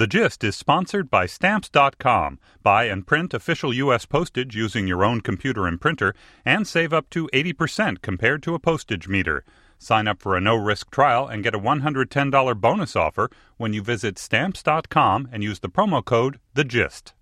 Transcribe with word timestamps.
The 0.00 0.06
Gist 0.06 0.42
is 0.44 0.56
sponsored 0.56 1.10
by 1.10 1.26
Stamps.com. 1.26 2.38
Buy 2.62 2.84
and 2.84 3.06
print 3.06 3.34
official 3.34 3.74
U.S. 3.74 4.06
postage 4.06 4.56
using 4.56 4.88
your 4.88 5.04
own 5.04 5.20
computer 5.20 5.66
and 5.66 5.78
printer 5.78 6.14
and 6.42 6.66
save 6.66 6.94
up 6.94 7.10
to 7.10 7.28
80% 7.34 8.00
compared 8.00 8.42
to 8.44 8.54
a 8.54 8.58
postage 8.58 9.08
meter. 9.08 9.44
Sign 9.78 10.08
up 10.08 10.22
for 10.22 10.38
a 10.38 10.40
no 10.40 10.56
risk 10.56 10.90
trial 10.90 11.26
and 11.26 11.44
get 11.44 11.54
a 11.54 11.58
$110 11.58 12.58
bonus 12.58 12.96
offer 12.96 13.28
when 13.58 13.74
you 13.74 13.82
visit 13.82 14.18
Stamps.com 14.18 15.28
and 15.30 15.42
use 15.42 15.58
the 15.58 15.68
promo 15.68 16.02
code 16.02 16.40
The 16.54 16.64
Gist. 16.64 17.12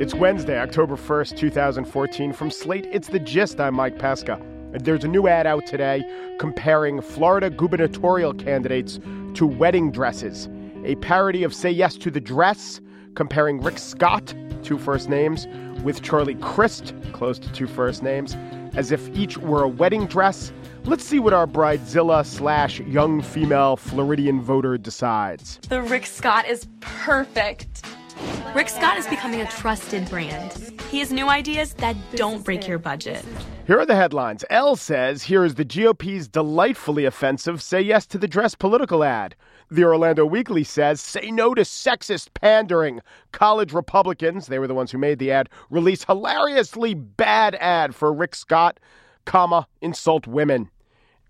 It's 0.00 0.14
Wednesday, 0.14 0.58
October 0.58 0.96
1st, 0.96 1.36
2014. 1.36 2.32
From 2.32 2.50
Slate, 2.50 2.86
it's 2.90 3.06
The 3.06 3.20
Gist. 3.20 3.60
I'm 3.60 3.76
Mike 3.76 3.96
Pesca. 3.96 4.57
There's 4.72 5.02
a 5.02 5.08
new 5.08 5.28
ad 5.28 5.46
out 5.46 5.66
today 5.66 6.04
comparing 6.38 7.00
Florida 7.00 7.48
gubernatorial 7.48 8.34
candidates 8.34 9.00
to 9.34 9.46
wedding 9.46 9.90
dresses. 9.90 10.48
A 10.84 10.94
parody 10.96 11.42
of 11.42 11.54
Say 11.54 11.70
Yes 11.70 11.96
to 11.96 12.10
the 12.10 12.20
Dress, 12.20 12.80
comparing 13.14 13.62
Rick 13.62 13.78
Scott, 13.78 14.34
two 14.62 14.78
first 14.78 15.08
names, 15.08 15.46
with 15.82 16.02
Charlie 16.02 16.34
Crist, 16.36 16.92
close 17.12 17.38
to 17.38 17.50
two 17.52 17.66
first 17.66 18.02
names, 18.02 18.36
as 18.74 18.92
if 18.92 19.08
each 19.16 19.38
were 19.38 19.62
a 19.62 19.68
wedding 19.68 20.06
dress. 20.06 20.52
Let's 20.84 21.04
see 21.04 21.18
what 21.18 21.32
our 21.32 21.46
bridezilla 21.46 22.26
slash 22.26 22.80
young 22.80 23.22
female 23.22 23.76
Floridian 23.76 24.42
voter 24.42 24.76
decides. 24.76 25.58
The 25.68 25.80
Rick 25.80 26.04
Scott 26.04 26.46
is 26.46 26.66
perfect. 26.80 27.86
Rick 28.54 28.68
Scott 28.68 28.98
is 28.98 29.06
becoming 29.06 29.40
a 29.40 29.46
trusted 29.46 30.08
brand. 30.10 30.74
He 30.90 30.98
has 30.98 31.10
new 31.10 31.28
ideas 31.28 31.72
that 31.74 31.96
don't 32.14 32.44
break 32.44 32.68
your 32.68 32.78
budget. 32.78 33.24
Here 33.68 33.78
are 33.78 33.84
the 33.84 33.96
headlines. 33.96 34.46
Elle 34.48 34.76
says, 34.76 35.24
Here 35.24 35.44
is 35.44 35.56
the 35.56 35.64
GOP's 35.66 36.26
delightfully 36.26 37.04
offensive 37.04 37.60
Say 37.60 37.82
Yes 37.82 38.06
to 38.06 38.16
the 38.16 38.26
Dress 38.26 38.54
political 38.54 39.04
ad. 39.04 39.36
The 39.70 39.84
Orlando 39.84 40.24
Weekly 40.24 40.64
says, 40.64 41.02
Say 41.02 41.30
no 41.30 41.52
to 41.52 41.60
sexist 41.60 42.32
pandering. 42.32 43.02
College 43.30 43.74
Republicans, 43.74 44.46
they 44.46 44.58
were 44.58 44.68
the 44.68 44.74
ones 44.74 44.90
who 44.90 44.96
made 44.96 45.18
the 45.18 45.30
ad, 45.30 45.50
release 45.68 46.04
hilariously 46.04 46.94
bad 46.94 47.56
ad 47.56 47.94
for 47.94 48.10
Rick 48.10 48.36
Scott, 48.36 48.80
comma, 49.26 49.68
insult 49.82 50.26
women. 50.26 50.70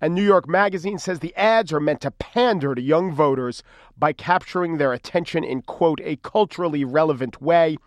And 0.00 0.14
New 0.14 0.22
York 0.22 0.48
Magazine 0.48 0.98
says 0.98 1.18
the 1.18 1.34
ads 1.34 1.72
are 1.72 1.80
meant 1.80 2.02
to 2.02 2.12
pander 2.12 2.72
to 2.72 2.80
young 2.80 3.12
voters 3.12 3.64
by 3.98 4.12
capturing 4.12 4.78
their 4.78 4.92
attention 4.92 5.42
in, 5.42 5.62
quote, 5.62 6.00
a 6.04 6.14
culturally 6.22 6.84
relevant 6.84 7.42
way, 7.42 7.78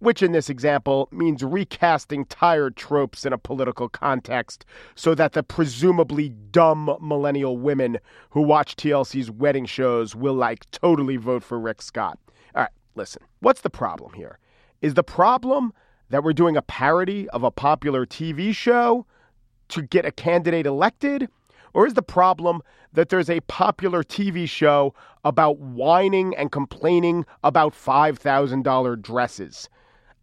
which 0.00 0.22
in 0.22 0.32
this 0.32 0.50
example 0.50 1.08
means 1.12 1.42
recasting 1.42 2.24
tired 2.24 2.74
tropes 2.76 3.24
in 3.24 3.32
a 3.32 3.38
political 3.38 3.88
context 3.88 4.64
so 4.94 5.14
that 5.14 5.32
the 5.32 5.42
presumably 5.42 6.30
dumb 6.50 6.96
millennial 7.00 7.56
women 7.56 7.98
who 8.30 8.40
watch 8.42 8.74
TLC's 8.76 9.30
wedding 9.30 9.66
shows 9.66 10.16
will, 10.16 10.34
like, 10.34 10.68
totally 10.72 11.16
vote 11.16 11.44
for 11.44 11.60
Rick 11.60 11.82
Scott. 11.82 12.18
All 12.54 12.62
right, 12.62 12.70
listen, 12.94 13.22
what's 13.40 13.60
the 13.60 13.70
problem 13.70 14.14
here? 14.14 14.38
Is 14.80 14.94
the 14.94 15.04
problem 15.04 15.72
that 16.08 16.24
we're 16.24 16.32
doing 16.32 16.56
a 16.56 16.62
parody 16.62 17.28
of 17.28 17.44
a 17.44 17.50
popular 17.50 18.04
TV 18.06 18.54
show 18.54 19.06
to 19.68 19.82
get 19.82 20.04
a 20.04 20.10
candidate 20.10 20.66
elected? 20.66 21.28
Or 21.72 21.86
is 21.86 21.94
the 21.94 22.02
problem 22.02 22.62
that 22.92 23.10
there's 23.10 23.30
a 23.30 23.40
popular 23.42 24.02
TV 24.02 24.48
show 24.48 24.92
about 25.24 25.58
whining 25.58 26.34
and 26.36 26.50
complaining 26.50 27.24
about 27.44 27.74
$5,000 27.74 29.02
dresses? 29.02 29.68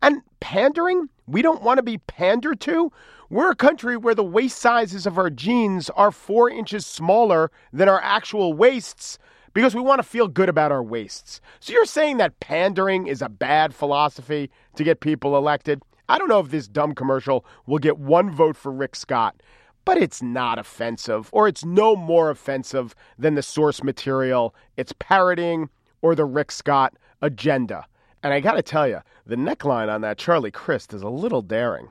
And 0.02 0.22
pandering? 0.40 1.10
We 1.26 1.42
don't 1.42 1.64
want 1.64 1.78
to 1.78 1.84
be 1.84 1.98
pandered 1.98 2.60
to? 2.62 2.92
We're 3.30 3.52
a 3.52 3.56
country 3.56 3.98
where 3.98 4.16
the 4.16 4.24
waist 4.24 4.58
sizes 4.60 5.06
of 5.06 5.18
our 5.18 5.30
jeans 5.30 5.90
are 5.92 6.12
four 6.12 6.50
inches 6.50 6.86
smaller 6.86 7.52
than 7.74 7.90
our 7.90 8.02
actual 8.02 8.54
waists 8.54 9.20
because 9.54 9.76
we 9.76 9.82
want 9.82 10.00
to 10.00 10.08
feel 10.08 10.28
good 10.28 10.50
about 10.50 10.72
our 10.72 10.84
waists. 10.84 11.42
So 11.60 11.74
you're 11.74 11.86
saying 11.86 12.18
that 12.18 12.40
pandering 12.40 13.08
is 13.08 13.22
a 13.22 13.28
bad 13.28 13.74
philosophy 13.74 14.50
to 14.76 14.84
get 14.84 15.00
people 15.00 15.36
elected? 15.36 15.82
I 16.08 16.18
don't 16.18 16.30
know 16.30 16.40
if 16.40 16.52
this 16.52 16.68
dumb 16.68 16.96
commercial 16.96 17.46
will 17.66 17.80
get 17.80 17.98
one 17.98 18.32
vote 18.32 18.56
for 18.56 18.72
Rick 18.72 18.96
Scott, 18.96 19.42
but 19.84 19.98
it's 19.98 20.22
not 20.22 20.60
offensive, 20.60 21.30
or 21.34 21.48
it's 21.48 21.66
no 21.66 21.96
more 21.96 22.30
offensive 22.30 22.96
than 23.18 23.36
the 23.36 23.42
source 23.42 23.84
material 23.84 24.56
it's 24.78 24.94
parodying 25.00 25.70
or 26.02 26.16
the 26.16 26.26
Rick 26.26 26.52
Scott 26.52 26.96
agenda. 27.22 27.86
And 28.24 28.34
I 28.34 28.40
got 28.40 28.54
to 28.54 28.62
tell 28.62 28.88
you, 28.88 29.02
the 29.26 29.36
neckline 29.36 29.94
on 29.94 30.02
that 30.02 30.18
Charlie 30.18 30.52
Crist 30.52 30.94
is 30.94 31.02
a 31.02 31.10
little 31.10 31.42
daring. 31.42 31.90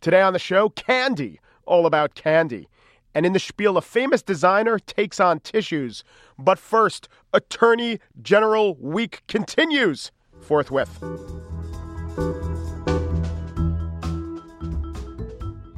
Today 0.00 0.20
on 0.20 0.32
the 0.32 0.38
show, 0.38 0.68
candy, 0.70 1.40
all 1.66 1.86
about 1.86 2.14
candy. 2.14 2.68
And 3.14 3.24
in 3.24 3.32
the 3.32 3.38
spiel, 3.38 3.76
a 3.76 3.82
famous 3.82 4.22
designer 4.22 4.78
takes 4.78 5.20
on 5.20 5.40
tissues. 5.40 6.04
But 6.38 6.58
first, 6.58 7.08
Attorney 7.32 8.00
General 8.22 8.74
Week 8.74 9.22
continues 9.28 10.10
forthwith. 10.40 11.02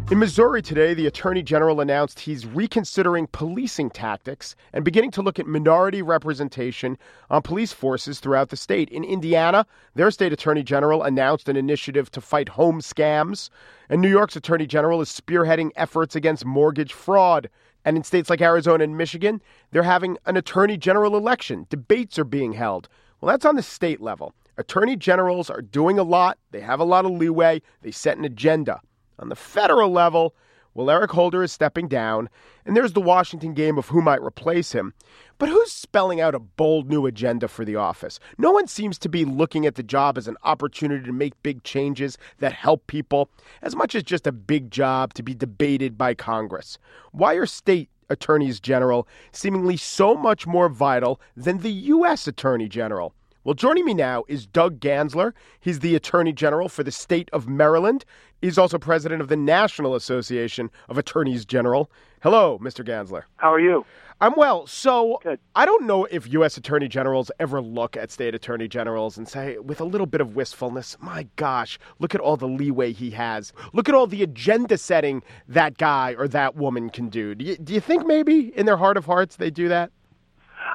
In 0.09 0.21
Missouri 0.21 0.63
today, 0.63 0.95
the 0.95 1.09
Attorney 1.09 1.43
General 1.43 1.81
announced 1.81 2.21
he's 2.21 2.47
reconsidering 2.47 3.27
policing 3.27 3.91
tactics 3.91 4.55
and 4.73 4.85
beginning 4.85 5.11
to 5.11 5.21
look 5.21 5.41
at 5.41 5.49
minority 5.49 6.01
representation 6.01 6.97
on 7.29 7.43
police 7.43 7.73
forces 7.73 8.21
throughout 8.21 8.51
the 8.51 8.57
state. 8.57 8.89
In 8.91 9.03
Indiana, 9.03 9.67
their 9.97 10.13
state 10.13 10.33
Attorney 10.33 10.63
General 10.63 11.03
announced 11.03 11.49
an 11.49 11.57
initiative 11.57 12.09
to 12.13 12.21
fight 12.21 12.51
home 12.51 12.81
scams, 12.81 13.51
and 13.89 14.01
New 14.01 14.09
York's 14.09 14.37
Attorney 14.37 14.69
General 14.69 15.01
is 15.01 15.09
spearheading 15.09 15.73
efforts 15.75 16.15
against 16.15 16.45
mortgage 16.45 16.93
fraud. 16.93 17.51
And 17.85 17.97
in 17.97 18.05
states 18.05 18.31
like 18.31 18.41
Arizona 18.41 18.85
and 18.85 18.97
Michigan, 18.97 19.43
they're 19.73 19.83
having 19.83 20.19
an 20.25 20.37
Attorney 20.37 20.77
General 20.77 21.17
election. 21.17 21.67
Debates 21.69 22.17
are 22.17 22.25
being 22.25 22.53
held. 22.53 22.89
Well, 23.21 23.33
that's 23.33 23.45
on 23.45 23.57
the 23.57 23.63
state 23.63 24.01
level. 24.01 24.35
Attorney 24.57 24.95
generals 24.95 25.51
are 25.51 25.63
doing 25.63 25.99
a 25.99 26.05
lot, 26.05 26.39
they 26.53 26.61
have 26.61 26.79
a 26.79 26.85
lot 26.85 27.07
of 27.07 27.11
leeway, 27.11 27.61
they 27.83 27.91
set 27.91 28.19
an 28.19 28.25
agenda. 28.25 28.81
On 29.19 29.29
the 29.29 29.37
federal 29.37 29.91
level, 29.91 30.35
well, 30.77 30.91
Eric 30.91 31.13
Holder 31.13 31.43
is 31.43 31.53
stepping 31.53 31.89
down, 31.89 32.29
and 32.67 32.77
there's 32.77 32.93
the 32.93 33.01
Washington 33.01 33.55
game 33.55 33.79
of 33.79 33.89
who 33.89 34.03
might 34.03 34.21
replace 34.21 34.73
him. 34.73 34.93
But 35.39 35.49
who's 35.49 35.73
spelling 35.73 36.21
out 36.21 36.35
a 36.35 36.39
bold 36.39 36.91
new 36.91 37.07
agenda 37.07 37.49
for 37.49 37.65
the 37.65 37.77
office? 37.77 38.21
No 38.37 38.51
one 38.51 38.67
seems 38.67 38.99
to 38.99 39.09
be 39.09 39.25
looking 39.25 39.65
at 39.65 39.77
the 39.77 39.83
job 39.83 40.19
as 40.19 40.29
an 40.29 40.37
opportunity 40.43 41.07
to 41.07 41.13
make 41.13 41.43
big 41.43 41.63
changes 41.63 42.19
that 42.41 42.53
help 42.53 42.87
people, 42.89 43.31
as 43.63 43.75
much 43.75 43.95
as 43.95 44.03
just 44.03 44.27
a 44.27 44.33
big 44.33 44.71
job 44.71 45.15
to 45.15 45.23
be 45.23 45.35
debated 45.35 45.97
by 45.97 46.13
Congress. 46.13 46.77
Why 47.13 47.35
are 47.35 47.47
state 47.47 47.89
attorneys 48.11 48.61
general 48.61 49.09
seemingly 49.33 49.79
so 49.79 50.15
much 50.15 50.47
more 50.47 50.69
vital 50.69 51.23
than 51.35 51.61
the 51.61 51.73
U.S. 51.73 52.27
attorney 52.27 52.69
general? 52.69 53.15
Well, 53.47 53.55
joining 53.55 53.85
me 53.85 53.95
now 53.95 54.25
is 54.27 54.45
Doug 54.45 54.81
Gansler. 54.81 55.33
He's 55.61 55.79
the 55.79 55.95
Attorney 55.95 56.33
General 56.33 56.69
for 56.69 56.83
the 56.83 56.91
state 56.91 57.31
of 57.33 57.47
Maryland. 57.47 58.05
He's 58.43 58.59
also 58.59 58.77
president 58.77 59.23
of 59.23 59.29
the 59.29 59.37
National 59.37 59.95
Association 59.95 60.69
of 60.89 60.99
Attorneys 60.99 61.45
General. 61.45 61.89
Hello, 62.25 62.59
Mr. 62.59 62.85
Gansler. 62.85 63.23
How 63.37 63.53
are 63.53 63.61
you? 63.61 63.87
I'm 64.21 64.35
well. 64.37 64.67
So 64.67 65.21
Good. 65.23 65.39
I 65.55 65.65
don't 65.65 65.87
know 65.87 66.07
if 66.07 66.27
U.S. 66.33 66.57
Attorney 66.57 66.89
Generals 66.89 67.31
ever 67.39 67.61
look 67.61 67.97
at 67.97 68.11
state 68.11 68.35
Attorney 68.35 68.67
Generals 68.67 69.17
and 69.17 69.29
say, 69.29 69.59
with 69.59 69.81
a 69.81 69.85
little 69.85 70.09
bit 70.09 70.21
of 70.21 70.35
wistfulness, 70.35 70.97
my 71.01 71.29
gosh, 71.37 71.79
look 72.01 72.17
at 72.17 72.21
all 72.21 72.37
the 72.37 72.49
leeway 72.49 72.93
he 72.93 73.13
has. 73.13 73.53
Look 73.73 73.89
at 73.89 73.95
all 73.95 74.09
the 74.09 74.25
agenda 74.25 74.77
setting 74.77 75.23
that 75.47 75.79
guy 75.79 76.17
or 76.19 76.27
that 76.27 76.57
woman 76.57 76.91
can 76.91 77.09
do. 77.11 77.37
Do 77.37 77.45
you, 77.45 77.57
do 77.59 77.75
you 77.75 77.81
think 77.81 78.09
maybe 78.09 78.53
in 78.59 78.67
their 78.67 78.77
heart 78.77 78.97
of 78.97 79.07
hearts 79.07 79.37
they 79.37 79.53
do 79.53 79.69
that? 79.69 79.93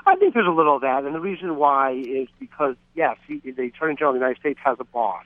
I 0.05 0.15
think 0.15 0.33
there's 0.33 0.47
a 0.47 0.51
little 0.51 0.75
of 0.75 0.81
that, 0.81 1.03
and 1.03 1.13
the 1.13 1.19
reason 1.19 1.57
why 1.57 1.91
is 1.91 2.27
because 2.39 2.75
yes, 2.95 3.17
he, 3.27 3.39
the 3.39 3.63
Attorney 3.63 3.95
General 3.95 4.09
of 4.09 4.15
the 4.15 4.25
United 4.25 4.39
States 4.39 4.59
has 4.63 4.77
a 4.79 4.83
boss, 4.83 5.25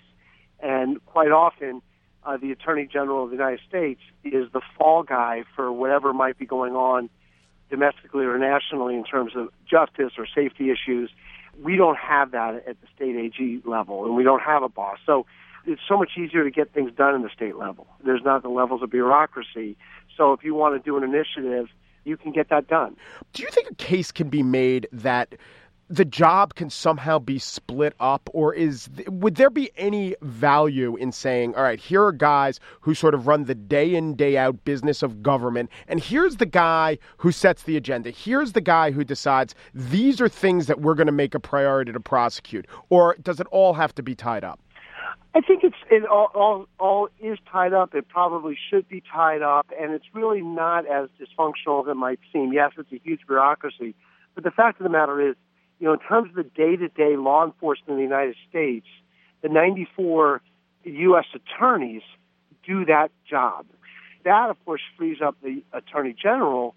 and 0.59 1.03
quite 1.05 1.31
often 1.31 1.81
uh, 2.25 2.37
the 2.37 2.51
Attorney 2.51 2.87
General 2.91 3.23
of 3.23 3.29
the 3.29 3.35
United 3.35 3.61
States 3.67 4.01
is 4.23 4.51
the 4.51 4.61
fall 4.77 5.03
guy 5.03 5.43
for 5.55 5.71
whatever 5.71 6.13
might 6.13 6.37
be 6.37 6.45
going 6.45 6.73
on 6.73 7.09
domestically 7.69 8.25
or 8.25 8.37
nationally 8.37 8.95
in 8.95 9.03
terms 9.03 9.33
of 9.35 9.49
justice 9.69 10.13
or 10.17 10.27
safety 10.33 10.69
issues. 10.69 11.09
We 11.61 11.77
don't 11.77 11.97
have 11.97 12.31
that 12.31 12.55
at 12.67 12.79
the 12.81 12.87
state 12.95 13.15
AG 13.15 13.61
level, 13.65 14.05
and 14.05 14.15
we 14.15 14.23
don't 14.23 14.41
have 14.41 14.63
a 14.63 14.69
boss. 14.69 14.97
So 15.05 15.25
it's 15.65 15.81
so 15.87 15.97
much 15.97 16.11
easier 16.17 16.43
to 16.43 16.51
get 16.51 16.73
things 16.73 16.91
done 16.95 17.15
in 17.15 17.21
the 17.21 17.29
state 17.29 17.55
level. 17.55 17.87
There's 18.03 18.23
not 18.23 18.43
the 18.43 18.49
levels 18.49 18.83
of 18.83 18.91
bureaucracy. 18.91 19.77
So 20.17 20.33
if 20.33 20.43
you 20.43 20.53
want 20.53 20.75
to 20.75 20.85
do 20.85 20.97
an 20.97 21.03
initiative, 21.03 21.67
you 22.05 22.17
can 22.17 22.31
get 22.31 22.49
that 22.49 22.67
done. 22.67 22.95
Do 23.33 23.43
you 23.43 23.49
think 23.49 23.69
a 23.69 23.75
case 23.75 24.11
can 24.11 24.29
be 24.29 24.43
made 24.43 24.87
that 24.91 25.35
the 25.87 26.05
job 26.05 26.55
can 26.55 26.69
somehow 26.69 27.19
be 27.19 27.37
split 27.37 27.93
up 27.99 28.27
or 28.33 28.53
is 28.53 28.89
would 29.07 29.35
there 29.35 29.51
be 29.51 29.69
any 29.77 30.15
value 30.23 30.95
in 30.95 31.11
saying 31.11 31.53
all 31.53 31.61
right 31.61 31.79
here 31.79 32.03
are 32.03 32.11
guys 32.11 32.59
who 32.81 32.95
sort 32.95 33.13
of 33.13 33.27
run 33.27 33.43
the 33.43 33.53
day 33.53 33.93
in 33.93 34.15
day 34.15 34.35
out 34.35 34.63
business 34.65 35.03
of 35.03 35.21
government 35.21 35.69
and 35.87 35.99
here's 35.99 36.37
the 36.37 36.45
guy 36.45 36.97
who 37.17 37.31
sets 37.31 37.63
the 37.63 37.77
agenda 37.77 38.09
here's 38.09 38.53
the 38.53 38.61
guy 38.61 38.89
who 38.89 39.03
decides 39.03 39.53
these 39.75 40.19
are 40.19 40.29
things 40.29 40.65
that 40.65 40.81
we're 40.81 40.95
going 40.95 41.05
to 41.05 41.13
make 41.13 41.35
a 41.35 41.39
priority 41.39 41.91
to 41.91 41.99
prosecute 41.99 42.65
or 42.89 43.15
does 43.21 43.39
it 43.39 43.45
all 43.51 43.73
have 43.73 43.93
to 43.93 44.01
be 44.01 44.15
tied 44.15 44.43
up 44.43 44.59
I 45.35 45.41
think 45.41 45.65
it's 45.65 45.75
it 45.91 46.05
all, 46.05 46.31
all 46.33 46.67
all 46.79 47.09
is 47.19 47.37
tied 47.51 47.73
up. 47.73 47.93
It 47.93 48.07
probably 48.07 48.57
should 48.69 48.87
be 48.87 49.03
tied 49.13 49.41
up, 49.41 49.67
and 49.77 49.93
it's 49.93 50.05
really 50.13 50.41
not 50.41 50.85
as 50.87 51.09
dysfunctional 51.19 51.83
as 51.83 51.91
it 51.91 51.95
might 51.95 52.19
seem. 52.31 52.53
Yes, 52.53 52.71
it's 52.77 52.91
a 52.93 53.01
huge 53.03 53.19
bureaucracy, 53.27 53.95
but 54.33 54.45
the 54.45 54.51
fact 54.51 54.79
of 54.79 54.85
the 54.85 54.89
matter 54.89 55.29
is, 55.29 55.35
you 55.79 55.87
know, 55.87 55.93
in 55.93 55.99
terms 55.99 56.29
of 56.29 56.35
the 56.35 56.43
day-to-day 56.43 57.17
law 57.17 57.43
enforcement 57.45 57.91
in 57.91 57.97
the 57.97 58.03
United 58.03 58.35
States, 58.49 58.87
the 59.41 59.49
94 59.49 60.41
U.S. 60.85 61.25
attorneys 61.35 62.03
do 62.65 62.85
that 62.85 63.11
job. 63.29 63.65
That, 64.23 64.49
of 64.49 64.63
course, 64.63 64.81
frees 64.97 65.17
up 65.21 65.35
the 65.43 65.63
attorney 65.73 66.15
general 66.19 66.75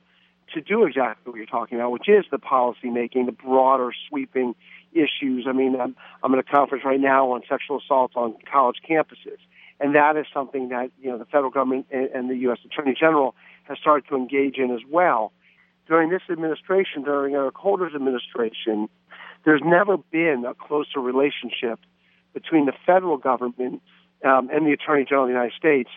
to 0.54 0.60
do 0.60 0.84
exactly 0.84 1.30
what 1.30 1.36
you're 1.36 1.46
talking 1.46 1.78
about, 1.78 1.92
which 1.92 2.08
is 2.08 2.24
the 2.30 2.38
policy 2.38 2.90
making, 2.90 3.26
the 3.26 3.32
broader 3.32 3.92
sweeping 4.08 4.54
issues. 4.92 5.46
I 5.48 5.52
mean, 5.52 5.80
I'm, 5.80 5.96
I'm 6.22 6.32
at 6.32 6.38
a 6.38 6.42
conference 6.42 6.84
right 6.84 7.00
now 7.00 7.32
on 7.32 7.42
sexual 7.48 7.78
assault 7.78 8.12
on 8.14 8.34
college 8.50 8.76
campuses, 8.88 9.38
and 9.80 9.94
that 9.94 10.16
is 10.16 10.26
something 10.32 10.70
that 10.70 10.90
you 11.00 11.10
know 11.10 11.18
the 11.18 11.24
federal 11.24 11.50
government 11.50 11.86
and, 11.90 12.08
and 12.10 12.30
the 12.30 12.36
U.S. 12.48 12.58
Attorney 12.64 12.94
General 12.98 13.34
has 13.64 13.78
started 13.78 14.08
to 14.08 14.16
engage 14.16 14.56
in 14.56 14.70
as 14.70 14.80
well. 14.88 15.32
During 15.86 16.10
this 16.10 16.22
administration, 16.30 17.02
during 17.02 17.34
Eric 17.34 17.54
Holder's 17.54 17.94
administration, 17.94 18.88
there's 19.44 19.62
never 19.64 19.96
been 19.96 20.44
a 20.46 20.54
closer 20.54 21.00
relationship 21.00 21.80
between 22.34 22.66
the 22.66 22.74
federal 22.84 23.16
government 23.16 23.82
um, 24.24 24.50
and 24.52 24.66
the 24.66 24.72
Attorney 24.72 25.04
General 25.04 25.24
of 25.24 25.28
the 25.28 25.34
United 25.34 25.56
States 25.56 25.90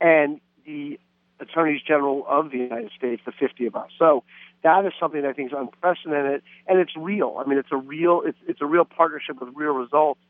and 0.00 0.40
the 0.66 0.98
attorneys 1.40 1.82
general 1.82 2.24
of 2.28 2.50
the 2.50 2.58
United 2.58 2.90
States, 2.96 3.22
the 3.26 3.32
50 3.32 3.66
of 3.66 3.76
us. 3.76 3.90
So 3.98 4.24
that 4.62 4.84
is 4.84 4.92
something 4.98 5.22
that 5.22 5.28
I 5.28 5.32
think 5.32 5.52
is 5.52 5.58
unprecedented, 5.58 6.42
and 6.66 6.78
it's 6.78 6.96
real. 6.96 7.36
I 7.38 7.48
mean, 7.48 7.58
it's 7.58 7.72
a 7.72 7.76
real 7.76 8.22
it's 8.24 8.38
it's 8.46 8.60
a 8.60 8.66
real 8.66 8.84
partnership 8.84 9.40
with 9.40 9.50
real 9.54 9.72
results 9.72 10.20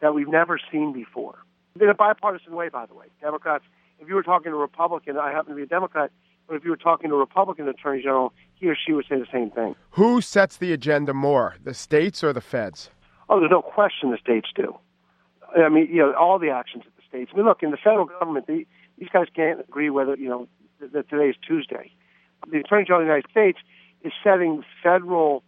that 0.00 0.14
we've 0.14 0.28
never 0.28 0.58
seen 0.70 0.92
before. 0.92 1.38
In 1.80 1.88
a 1.88 1.94
bipartisan 1.94 2.54
way, 2.54 2.68
by 2.68 2.86
the 2.86 2.94
way. 2.94 3.06
Democrats, 3.20 3.64
if 3.98 4.08
you 4.08 4.14
were 4.14 4.22
talking 4.22 4.52
to 4.52 4.56
a 4.56 4.60
Republican, 4.60 5.16
I 5.16 5.30
happen 5.30 5.50
to 5.50 5.56
be 5.56 5.62
a 5.62 5.66
Democrat, 5.66 6.10
but 6.46 6.56
if 6.56 6.64
you 6.64 6.70
were 6.70 6.76
talking 6.76 7.08
to 7.10 7.16
a 7.16 7.18
Republican 7.18 7.68
attorney 7.68 8.02
general, 8.02 8.32
he 8.54 8.68
or 8.68 8.76
she 8.76 8.92
would 8.92 9.06
say 9.08 9.18
the 9.18 9.26
same 9.32 9.50
thing. 9.50 9.74
Who 9.92 10.20
sets 10.20 10.56
the 10.56 10.72
agenda 10.72 11.14
more, 11.14 11.56
the 11.62 11.72
states 11.72 12.22
or 12.22 12.32
the 12.32 12.40
feds? 12.40 12.90
Oh, 13.28 13.40
there's 13.40 13.50
no 13.50 13.62
question 13.62 14.10
the 14.10 14.18
states 14.18 14.48
do. 14.54 14.76
I 15.56 15.68
mean, 15.68 15.88
you 15.90 15.98
know, 15.98 16.12
all 16.14 16.38
the 16.38 16.50
actions 16.50 16.84
of 16.86 16.92
the 16.96 17.02
states. 17.08 17.30
I 17.32 17.36
mean, 17.36 17.46
look, 17.46 17.62
in 17.62 17.70
the 17.70 17.76
federal 17.76 18.06
government, 18.06 18.46
the, 18.46 18.66
these 18.98 19.08
guys 19.12 19.26
can't 19.34 19.60
agree 19.60 19.90
whether, 19.90 20.16
you 20.16 20.28
know, 20.28 20.48
that 20.80 21.08
today 21.08 21.28
is 21.30 21.36
Tuesday. 21.46 21.90
The 22.50 22.58
Attorney 22.58 22.84
General 22.84 23.02
of 23.02 23.06
the 23.06 23.12
United 23.12 23.30
States 23.30 23.58
is 24.04 24.12
setting 24.22 24.64
federal 24.82 25.42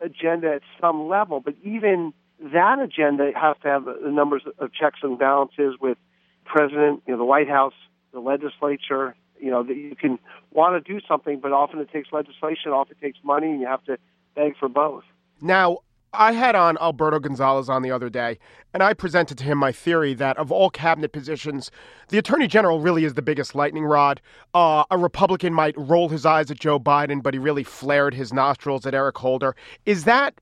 agenda 0.00 0.54
at 0.54 0.62
some 0.80 1.08
level, 1.08 1.40
but 1.40 1.54
even 1.62 2.12
that 2.52 2.78
agenda 2.78 3.30
has 3.34 3.56
to 3.62 3.68
have 3.68 3.84
the 3.84 4.10
numbers 4.10 4.42
of 4.58 4.72
checks 4.72 5.00
and 5.02 5.18
balances 5.18 5.76
with 5.80 5.98
president, 6.44 7.02
you 7.06 7.12
know, 7.12 7.18
the 7.18 7.24
White 7.24 7.48
House, 7.48 7.74
the 8.12 8.20
legislature. 8.20 9.14
You 9.42 9.50
know, 9.50 9.62
that 9.62 9.74
you 9.74 9.96
can 9.96 10.18
want 10.50 10.84
to 10.84 10.92
do 10.92 11.00
something, 11.08 11.40
but 11.40 11.50
often 11.50 11.78
it 11.78 11.90
takes 11.90 12.12
legislation, 12.12 12.72
often 12.72 12.94
it 13.00 13.02
takes 13.02 13.18
money, 13.24 13.46
and 13.46 13.58
you 13.58 13.66
have 13.66 13.82
to 13.84 13.96
beg 14.34 14.54
for 14.58 14.68
both. 14.68 15.02
Now, 15.40 15.78
I 16.12 16.32
had 16.32 16.56
on 16.56 16.76
Alberto 16.78 17.20
Gonzales 17.20 17.68
on 17.68 17.82
the 17.82 17.90
other 17.90 18.10
day, 18.10 18.38
and 18.74 18.82
I 18.82 18.94
presented 18.94 19.38
to 19.38 19.44
him 19.44 19.58
my 19.58 19.70
theory 19.70 20.12
that 20.14 20.36
of 20.38 20.50
all 20.50 20.68
cabinet 20.68 21.12
positions, 21.12 21.70
the 22.08 22.18
attorney 22.18 22.48
general 22.48 22.80
really 22.80 23.04
is 23.04 23.14
the 23.14 23.22
biggest 23.22 23.54
lightning 23.54 23.84
rod. 23.84 24.20
Uh, 24.52 24.84
a 24.90 24.98
Republican 24.98 25.54
might 25.54 25.74
roll 25.78 26.08
his 26.08 26.26
eyes 26.26 26.50
at 26.50 26.58
Joe 26.58 26.80
Biden, 26.80 27.22
but 27.22 27.34
he 27.34 27.38
really 27.38 27.62
flared 27.62 28.14
his 28.14 28.32
nostrils 28.32 28.86
at 28.86 28.94
Eric 28.94 29.18
Holder. 29.18 29.54
Is 29.86 30.04
that 30.04 30.34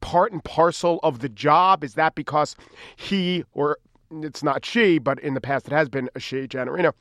part 0.00 0.32
and 0.32 0.42
parcel 0.42 0.98
of 1.04 1.20
the 1.20 1.28
job? 1.28 1.84
Is 1.84 1.94
that 1.94 2.16
because 2.16 2.56
he, 2.96 3.44
or 3.52 3.78
it's 4.10 4.42
not 4.42 4.64
she, 4.64 4.98
but 4.98 5.20
in 5.20 5.34
the 5.34 5.40
past 5.40 5.66
it 5.68 5.72
has 5.72 5.88
been 5.88 6.10
a 6.16 6.20
she, 6.20 6.48
Janet 6.48 6.74
Reno, 6.74 6.92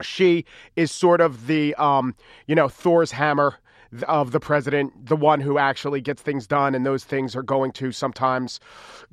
she 0.00 0.44
is 0.76 0.92
sort 0.92 1.20
of 1.20 1.48
the, 1.48 1.74
um, 1.74 2.14
you 2.46 2.54
know, 2.54 2.68
Thor's 2.68 3.10
hammer 3.10 3.58
of 4.06 4.32
the 4.32 4.40
president, 4.40 5.06
the 5.06 5.16
one 5.16 5.40
who 5.40 5.58
actually 5.58 6.00
gets 6.00 6.22
things 6.22 6.46
done, 6.46 6.74
and 6.74 6.84
those 6.84 7.04
things 7.04 7.34
are 7.34 7.42
going 7.42 7.72
to 7.72 7.92
sometimes 7.92 8.60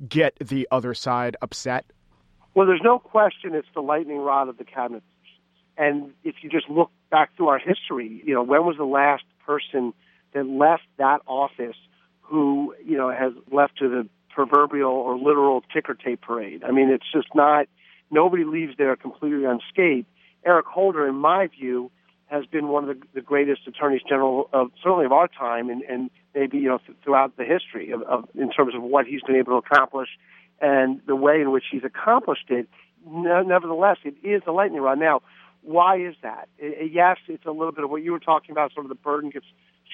get 0.08 0.36
the 0.38 0.68
other 0.70 0.94
side 0.94 1.36
upset? 1.42 1.86
Well, 2.54 2.66
there's 2.66 2.82
no 2.82 2.98
question 2.98 3.54
it's 3.54 3.68
the 3.74 3.82
lightning 3.82 4.18
rod 4.18 4.48
of 4.48 4.58
the 4.58 4.64
cabinet. 4.64 5.02
And 5.76 6.12
if 6.24 6.36
you 6.42 6.48
just 6.48 6.68
look 6.70 6.90
back 7.10 7.36
through 7.36 7.48
our 7.48 7.58
history, 7.58 8.22
you 8.24 8.34
know, 8.34 8.42
when 8.42 8.64
was 8.64 8.76
the 8.78 8.84
last 8.84 9.24
person 9.44 9.92
that 10.32 10.46
left 10.46 10.84
that 10.96 11.20
office 11.26 11.76
who, 12.22 12.74
you 12.84 12.96
know, 12.96 13.10
has 13.10 13.32
left 13.52 13.78
to 13.78 13.88
the 13.88 14.08
proverbial 14.30 14.90
or 14.90 15.18
literal 15.18 15.62
ticker 15.72 15.94
tape 15.94 16.22
parade? 16.22 16.64
I 16.64 16.70
mean, 16.70 16.88
it's 16.90 17.04
just 17.12 17.28
not, 17.34 17.66
nobody 18.10 18.44
leaves 18.44 18.74
there 18.78 18.96
completely 18.96 19.44
unscathed. 19.44 20.06
Eric 20.44 20.66
Holder, 20.66 21.06
in 21.06 21.16
my 21.16 21.48
view, 21.48 21.90
has 22.26 22.44
been 22.46 22.68
one 22.68 22.88
of 22.88 22.98
the, 22.98 23.06
the 23.14 23.20
greatest 23.20 23.62
attorneys 23.66 24.02
general 24.08 24.48
of 24.52 24.70
certainly 24.82 25.04
of 25.04 25.12
our 25.12 25.28
time 25.28 25.70
and, 25.70 25.82
and 25.82 26.10
maybe 26.34 26.58
you 26.58 26.68
know 26.68 26.78
th- 26.78 26.98
throughout 27.04 27.36
the 27.36 27.44
history 27.44 27.90
of, 27.92 28.02
of 28.02 28.28
in 28.34 28.50
terms 28.50 28.74
of 28.74 28.82
what 28.82 29.06
he's 29.06 29.22
been 29.22 29.36
able 29.36 29.60
to 29.60 29.66
accomplish 29.66 30.08
and 30.60 31.00
the 31.06 31.16
way 31.16 31.40
in 31.40 31.50
which 31.50 31.64
he's 31.70 31.84
accomplished 31.84 32.46
it. 32.48 32.68
No, 33.06 33.42
nevertheless, 33.42 33.98
it 34.04 34.14
is 34.26 34.42
a 34.46 34.52
lightning 34.52 34.80
rod. 34.80 34.98
Now, 34.98 35.22
why 35.62 35.98
is 35.98 36.14
that? 36.22 36.48
It, 36.58 36.92
yes, 36.92 37.18
it's 37.28 37.46
a 37.46 37.50
little 37.50 37.72
bit 37.72 37.84
of 37.84 37.90
what 37.90 38.02
you 38.02 38.12
were 38.12 38.20
talking 38.20 38.50
about. 38.50 38.72
Sort 38.72 38.86
of 38.86 38.88
the 38.88 38.96
burden 38.96 39.30
gets 39.30 39.46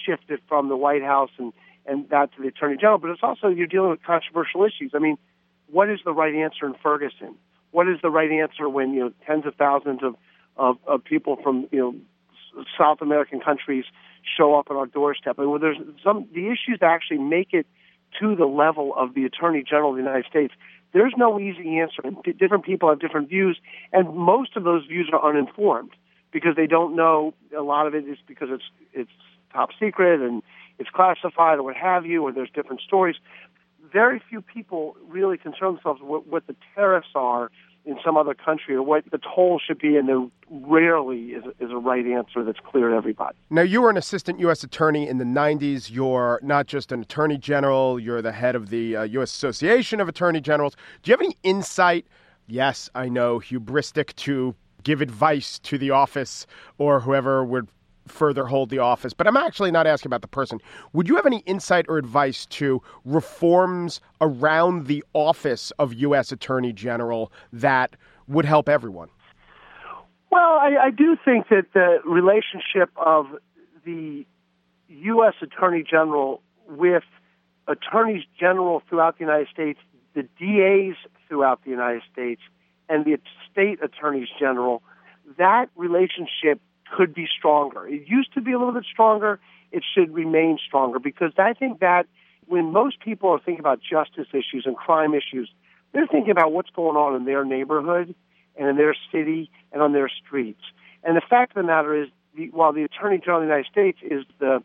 shifted 0.06 0.40
from 0.48 0.68
the 0.68 0.76
White 0.76 1.02
House 1.02 1.30
and 1.38 1.52
and 1.84 2.08
that 2.10 2.32
to 2.36 2.42
the 2.42 2.48
Attorney 2.48 2.76
General, 2.76 2.98
but 2.98 3.10
it's 3.10 3.22
also 3.24 3.48
you're 3.48 3.66
dealing 3.66 3.90
with 3.90 4.02
controversial 4.04 4.64
issues. 4.64 4.92
I 4.94 5.00
mean, 5.00 5.18
what 5.68 5.90
is 5.90 5.98
the 6.04 6.12
right 6.12 6.32
answer 6.32 6.64
in 6.64 6.74
Ferguson? 6.80 7.34
What 7.72 7.88
is 7.88 7.96
the 8.02 8.10
right 8.10 8.30
answer 8.30 8.68
when 8.68 8.92
you 8.94 9.00
know 9.00 9.12
tens 9.26 9.46
of 9.46 9.54
thousands 9.56 10.00
of 10.02 10.14
of, 10.56 10.76
of 10.86 11.02
people 11.04 11.36
from 11.42 11.66
you 11.72 11.78
know 11.78 11.94
South 12.78 13.00
American 13.00 13.40
countries 13.40 13.84
show 14.36 14.54
up 14.54 14.70
on 14.70 14.76
our 14.76 14.86
doorstep. 14.86 15.38
And 15.38 15.62
there's 15.62 15.78
some 16.02 16.28
the 16.34 16.46
issues 16.46 16.78
that 16.80 16.90
actually 16.90 17.18
make 17.18 17.48
it 17.52 17.66
to 18.20 18.36
the 18.36 18.44
level 18.44 18.94
of 18.96 19.14
the 19.14 19.24
Attorney 19.24 19.62
General 19.62 19.90
of 19.90 19.96
the 19.96 20.02
United 20.02 20.26
States. 20.28 20.54
There's 20.92 21.14
no 21.16 21.40
easy 21.40 21.78
answer. 21.78 22.02
Different 22.38 22.64
people 22.64 22.90
have 22.90 23.00
different 23.00 23.28
views, 23.28 23.58
and 23.92 24.14
most 24.14 24.56
of 24.56 24.64
those 24.64 24.84
views 24.86 25.08
are 25.12 25.26
uninformed 25.26 25.92
because 26.32 26.54
they 26.54 26.66
don't 26.66 26.94
know. 26.94 27.32
A 27.56 27.62
lot 27.62 27.86
of 27.86 27.94
it 27.94 28.06
is 28.06 28.18
because 28.26 28.48
it's 28.50 28.64
it's 28.92 29.10
top 29.52 29.70
secret 29.80 30.20
and 30.20 30.42
it's 30.78 30.90
classified 30.90 31.58
or 31.58 31.62
what 31.62 31.76
have 31.76 32.04
you, 32.06 32.22
or 32.22 32.32
there's 32.32 32.50
different 32.54 32.80
stories. 32.80 33.16
Very 33.92 34.22
few 34.28 34.40
people 34.40 34.96
really 35.08 35.36
concern 35.36 35.74
themselves 35.74 36.00
with 36.02 36.26
what 36.26 36.46
the 36.46 36.56
tariffs 36.74 37.08
are 37.14 37.50
in 37.84 37.98
some 38.04 38.16
other 38.16 38.34
country 38.34 38.74
or 38.74 38.82
what 38.82 39.04
the 39.10 39.18
toll 39.18 39.60
should 39.64 39.78
be, 39.78 39.96
and 39.96 40.08
there 40.08 40.24
rarely 40.50 41.32
is, 41.32 41.44
is 41.58 41.70
a 41.70 41.76
right 41.76 42.06
answer 42.06 42.44
that's 42.44 42.60
clear 42.60 42.90
to 42.90 42.96
everybody. 42.96 43.36
Now, 43.50 43.62
you 43.62 43.82
were 43.82 43.90
an 43.90 43.96
assistant 43.96 44.38
U.S. 44.40 44.62
attorney 44.62 45.08
in 45.08 45.18
the 45.18 45.24
90s. 45.24 45.90
You're 45.90 46.38
not 46.42 46.66
just 46.66 46.92
an 46.92 47.00
attorney 47.00 47.38
general, 47.38 47.98
you're 47.98 48.22
the 48.22 48.32
head 48.32 48.54
of 48.54 48.70
the 48.70 48.96
uh, 48.96 49.02
U.S. 49.02 49.32
Association 49.32 50.00
of 50.00 50.08
Attorney 50.08 50.40
Generals. 50.40 50.76
Do 51.02 51.10
you 51.10 51.12
have 51.12 51.20
any 51.20 51.36
insight? 51.42 52.06
Yes, 52.46 52.88
I 52.94 53.08
know, 53.08 53.40
hubristic 53.40 54.14
to 54.16 54.54
give 54.82 55.00
advice 55.00 55.58
to 55.60 55.78
the 55.78 55.90
office 55.90 56.46
or 56.78 57.00
whoever 57.00 57.44
would 57.44 57.68
further 58.06 58.46
hold 58.46 58.70
the 58.70 58.78
office. 58.78 59.12
But 59.12 59.26
I'm 59.26 59.36
actually 59.36 59.70
not 59.70 59.86
asking 59.86 60.08
about 60.08 60.22
the 60.22 60.28
person. 60.28 60.60
Would 60.92 61.08
you 61.08 61.16
have 61.16 61.26
any 61.26 61.38
insight 61.40 61.86
or 61.88 61.98
advice 61.98 62.46
to 62.46 62.82
reforms 63.04 64.00
around 64.20 64.86
the 64.86 65.04
office 65.12 65.72
of 65.78 65.94
U.S. 65.94 66.32
Attorney 66.32 66.72
General 66.72 67.32
that 67.52 67.96
would 68.28 68.44
help 68.44 68.68
everyone? 68.68 69.08
Well, 70.30 70.58
I, 70.60 70.86
I 70.86 70.90
do 70.90 71.16
think 71.24 71.48
that 71.48 71.66
the 71.74 71.98
relationship 72.04 72.90
of 72.96 73.26
the 73.84 74.24
U.S. 74.88 75.34
Attorney 75.42 75.84
General 75.88 76.40
with 76.68 77.04
attorneys 77.68 78.24
general 78.38 78.82
throughout 78.88 79.18
the 79.18 79.24
United 79.24 79.48
States, 79.52 79.78
the 80.14 80.22
DAs 80.22 80.96
throughout 81.28 81.62
the 81.64 81.70
United 81.70 82.02
States, 82.12 82.40
and 82.88 83.04
the 83.04 83.18
state 83.50 83.78
attorneys 83.82 84.28
general, 84.38 84.82
that 85.38 85.68
relationship 85.76 86.60
could 86.92 87.14
be 87.14 87.26
stronger. 87.26 87.86
It 87.86 88.02
used 88.06 88.32
to 88.34 88.40
be 88.40 88.52
a 88.52 88.58
little 88.58 88.74
bit 88.74 88.84
stronger. 88.90 89.40
It 89.70 89.82
should 89.94 90.12
remain 90.12 90.58
stronger 90.64 90.98
because 90.98 91.32
I 91.38 91.54
think 91.54 91.80
that 91.80 92.06
when 92.46 92.72
most 92.72 93.00
people 93.00 93.30
are 93.30 93.38
thinking 93.38 93.60
about 93.60 93.80
justice 93.80 94.28
issues 94.32 94.64
and 94.66 94.76
crime 94.76 95.14
issues, 95.14 95.50
they're 95.92 96.06
thinking 96.06 96.30
about 96.30 96.52
what's 96.52 96.70
going 96.70 96.96
on 96.96 97.16
in 97.16 97.24
their 97.24 97.44
neighborhood 97.44 98.14
and 98.56 98.68
in 98.68 98.76
their 98.76 98.94
city 99.10 99.50
and 99.72 99.82
on 99.82 99.92
their 99.92 100.08
streets. 100.08 100.60
And 101.02 101.16
the 101.16 101.22
fact 101.28 101.56
of 101.56 101.62
the 101.62 101.66
matter 101.66 102.02
is, 102.02 102.08
the, 102.36 102.48
while 102.50 102.72
the 102.72 102.84
Attorney 102.84 103.18
General 103.18 103.42
of 103.42 103.48
the 103.48 103.54
United 103.54 103.70
States 103.70 103.98
is 104.02 104.24
the 104.38 104.62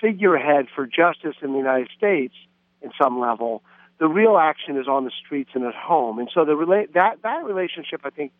figurehead 0.00 0.66
for 0.74 0.86
justice 0.86 1.36
in 1.42 1.52
the 1.52 1.58
United 1.58 1.88
States 1.96 2.34
in 2.82 2.90
some 3.00 3.18
level, 3.18 3.62
the 3.98 4.06
real 4.06 4.36
action 4.36 4.76
is 4.76 4.86
on 4.86 5.04
the 5.04 5.10
streets 5.24 5.50
and 5.54 5.64
at 5.64 5.74
home. 5.74 6.18
And 6.18 6.28
so 6.32 6.44
the 6.44 6.52
rela- 6.52 6.92
that 6.92 7.22
that 7.22 7.44
relationship, 7.44 8.02
I 8.04 8.10
think, 8.10 8.32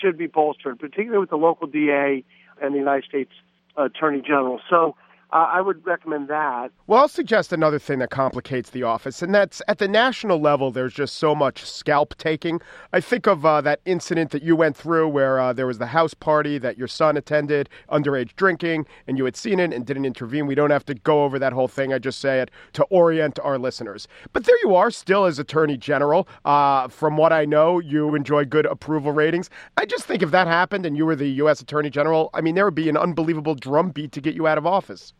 should 0.00 0.18
be 0.18 0.26
bolstered, 0.26 0.78
particularly 0.78 1.18
with 1.18 1.30
the 1.30 1.36
local 1.36 1.66
DA 1.66 2.24
and 2.60 2.74
the 2.74 2.78
United 2.78 3.04
States 3.04 3.32
Attorney 3.76 4.20
General. 4.20 4.60
So 4.68 4.96
uh, 5.32 5.48
I 5.52 5.60
would 5.60 5.84
recommend 5.86 6.28
that. 6.28 6.70
Well, 6.86 7.00
I'll 7.00 7.08
suggest 7.08 7.52
another 7.52 7.78
thing 7.78 7.98
that 8.00 8.10
complicates 8.10 8.70
the 8.70 8.82
office, 8.82 9.22
and 9.22 9.34
that's 9.34 9.60
at 9.68 9.78
the 9.78 9.88
national 9.88 10.40
level, 10.40 10.70
there's 10.70 10.94
just 10.94 11.16
so 11.16 11.34
much 11.34 11.64
scalp 11.64 12.14
taking. 12.18 12.60
I 12.92 13.00
think 13.00 13.26
of 13.26 13.44
uh, 13.44 13.60
that 13.62 13.80
incident 13.84 14.30
that 14.30 14.42
you 14.42 14.56
went 14.56 14.76
through 14.76 15.08
where 15.08 15.40
uh, 15.40 15.52
there 15.52 15.66
was 15.66 15.78
the 15.78 15.86
house 15.86 16.14
party 16.14 16.58
that 16.58 16.78
your 16.78 16.88
son 16.88 17.16
attended, 17.16 17.68
underage 17.90 18.36
drinking, 18.36 18.86
and 19.06 19.18
you 19.18 19.24
had 19.24 19.36
seen 19.36 19.58
it 19.58 19.72
and 19.72 19.84
didn't 19.84 20.04
intervene. 20.04 20.46
We 20.46 20.54
don't 20.54 20.70
have 20.70 20.84
to 20.86 20.94
go 20.94 21.24
over 21.24 21.38
that 21.38 21.52
whole 21.52 21.68
thing. 21.68 21.92
I 21.92 21.98
just 21.98 22.20
say 22.20 22.40
it 22.40 22.50
to 22.74 22.84
orient 22.84 23.38
our 23.40 23.58
listeners. 23.58 24.06
But 24.32 24.44
there 24.44 24.58
you 24.62 24.74
are, 24.74 24.90
still 24.90 25.24
as 25.24 25.38
Attorney 25.38 25.76
General. 25.76 26.28
Uh, 26.44 26.88
from 26.88 27.16
what 27.16 27.32
I 27.32 27.44
know, 27.44 27.80
you 27.80 28.14
enjoy 28.14 28.44
good 28.44 28.66
approval 28.66 29.12
ratings. 29.12 29.50
I 29.76 29.86
just 29.86 30.04
think 30.04 30.22
if 30.22 30.30
that 30.30 30.46
happened 30.46 30.86
and 30.86 30.96
you 30.96 31.06
were 31.06 31.16
the 31.16 31.28
U.S. 31.42 31.60
Attorney 31.60 31.90
General, 31.90 32.30
I 32.34 32.40
mean, 32.40 32.54
there 32.54 32.64
would 32.64 32.74
be 32.74 32.88
an 32.88 32.96
unbelievable 32.96 33.54
drumbeat 33.54 34.12
to 34.12 34.20
get 34.20 34.34
you 34.34 34.46
out 34.46 34.58
of 34.58 34.66
office. 34.66 35.12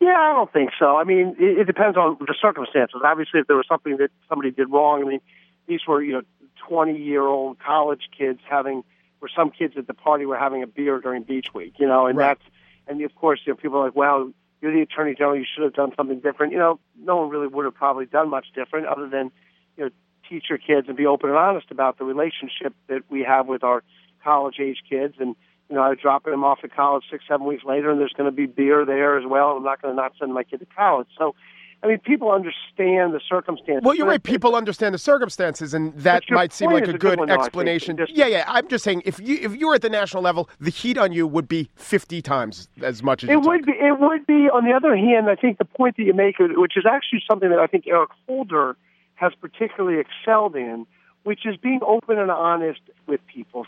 Yeah, 0.00 0.16
I 0.18 0.32
don't 0.32 0.52
think 0.52 0.70
so. 0.78 0.96
I 0.96 1.04
mean, 1.04 1.36
it, 1.38 1.58
it 1.60 1.64
depends 1.64 1.96
on 1.96 2.18
the 2.20 2.34
circumstances. 2.40 3.00
Obviously, 3.04 3.40
if 3.40 3.46
there 3.46 3.56
was 3.56 3.66
something 3.68 3.96
that 3.98 4.10
somebody 4.28 4.50
did 4.50 4.70
wrong, 4.70 5.02
I 5.02 5.08
mean, 5.08 5.20
these 5.66 5.80
were 5.86 6.02
you 6.02 6.12
know 6.12 6.22
twenty 6.68 6.98
year 6.98 7.22
old 7.22 7.58
college 7.58 8.08
kids 8.16 8.40
having, 8.48 8.84
or 9.20 9.28
some 9.34 9.50
kids 9.50 9.74
at 9.76 9.86
the 9.86 9.94
party 9.94 10.26
were 10.26 10.36
having 10.38 10.62
a 10.62 10.66
beer 10.66 11.00
during 11.00 11.22
beach 11.22 11.54
week, 11.54 11.74
you 11.78 11.86
know, 11.86 12.06
and 12.06 12.18
right. 12.18 12.38
that's 12.38 12.50
and 12.88 13.02
of 13.02 13.14
course 13.14 13.40
you 13.44 13.52
know 13.52 13.56
people 13.56 13.78
are 13.78 13.86
like, 13.86 13.96
well, 13.96 14.30
you're 14.60 14.72
the 14.72 14.82
attorney 14.82 15.14
general, 15.14 15.36
you 15.36 15.46
should 15.52 15.64
have 15.64 15.74
done 15.74 15.92
something 15.96 16.20
different. 16.20 16.52
You 16.52 16.58
know, 16.58 16.78
no 16.98 17.16
one 17.16 17.30
really 17.30 17.46
would 17.46 17.64
have 17.64 17.74
probably 17.74 18.06
done 18.06 18.28
much 18.28 18.46
different 18.54 18.86
other 18.86 19.08
than 19.08 19.30
you 19.76 19.84
know 19.84 19.90
teach 20.28 20.44
your 20.50 20.58
kids 20.58 20.88
and 20.88 20.96
be 20.96 21.06
open 21.06 21.30
and 21.30 21.38
honest 21.38 21.70
about 21.70 21.98
the 21.98 22.04
relationship 22.04 22.74
that 22.88 23.02
we 23.08 23.22
have 23.22 23.46
with 23.46 23.64
our 23.64 23.82
college 24.22 24.56
age 24.60 24.82
kids 24.88 25.14
and 25.18 25.36
you 25.68 25.76
know, 25.76 25.82
I 25.82 25.88
would 25.90 26.00
drop 26.00 26.26
him 26.26 26.44
off 26.44 26.60
at 26.62 26.74
college 26.74 27.04
six, 27.10 27.24
seven 27.28 27.46
weeks 27.46 27.64
later, 27.64 27.90
and 27.90 28.00
there's 28.00 28.12
going 28.12 28.30
to 28.30 28.36
be 28.36 28.46
beer 28.46 28.84
there 28.84 29.18
as 29.18 29.24
well. 29.26 29.50
I'm 29.56 29.64
not 29.64 29.82
going 29.82 29.92
to 29.92 29.96
not 30.00 30.12
send 30.18 30.32
my 30.32 30.44
kid 30.44 30.60
to 30.60 30.66
college. 30.66 31.08
So, 31.18 31.34
I 31.82 31.88
mean, 31.88 31.98
people 31.98 32.30
understand 32.30 33.12
the 33.14 33.20
circumstances. 33.28 33.82
Well, 33.84 33.94
you're 33.94 34.06
right. 34.06 34.22
People 34.22 34.54
understand 34.54 34.94
the 34.94 34.98
circumstances, 34.98 35.74
and 35.74 35.92
that 35.98 36.22
might 36.30 36.52
seem 36.52 36.70
like 36.72 36.84
a 36.84 36.92
good, 36.92 37.00
good 37.00 37.18
one, 37.18 37.30
explanation. 37.30 37.96
Though, 37.96 38.06
yeah, 38.08 38.26
yeah. 38.26 38.44
I'm 38.46 38.68
just 38.68 38.84
saying, 38.84 39.02
if 39.04 39.20
you 39.20 39.38
if 39.42 39.56
you 39.56 39.68
were 39.68 39.74
at 39.74 39.82
the 39.82 39.90
national 39.90 40.22
level, 40.22 40.48
the 40.60 40.70
heat 40.70 40.96
on 40.98 41.12
you 41.12 41.26
would 41.26 41.48
be 41.48 41.68
50 41.76 42.22
times 42.22 42.68
as 42.82 43.02
much 43.02 43.24
as 43.24 43.30
it 43.30 43.40
would 43.40 43.66
be. 43.66 43.72
It 43.72 43.98
would 44.00 44.26
be. 44.26 44.48
On 44.48 44.64
the 44.64 44.72
other 44.72 44.96
hand, 44.96 45.28
I 45.28 45.34
think 45.34 45.58
the 45.58 45.64
point 45.64 45.96
that 45.96 46.04
you 46.04 46.14
make, 46.14 46.36
which 46.38 46.76
is 46.76 46.84
actually 46.90 47.22
something 47.28 47.50
that 47.50 47.58
I 47.58 47.66
think 47.66 47.86
Eric 47.86 48.10
Holder 48.26 48.76
has 49.16 49.32
particularly 49.40 50.00
excelled 50.00 50.56
in, 50.56 50.86
which 51.24 51.44
is 51.44 51.56
being 51.56 51.80
open 51.86 52.18
and 52.18 52.30
honest 52.30 52.80
with 53.06 53.20
people. 53.26 53.66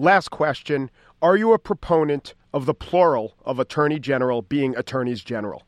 Last 0.00 0.30
question. 0.30 0.90
Are 1.20 1.36
you 1.36 1.52
a 1.52 1.58
proponent 1.58 2.32
of 2.54 2.64
the 2.64 2.72
plural 2.72 3.34
of 3.44 3.58
attorney 3.58 3.98
general 3.98 4.40
being 4.40 4.74
attorneys 4.74 5.22
general? 5.22 5.62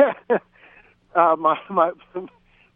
uh, 1.14 1.36
my 1.38 1.56
my 1.70 1.92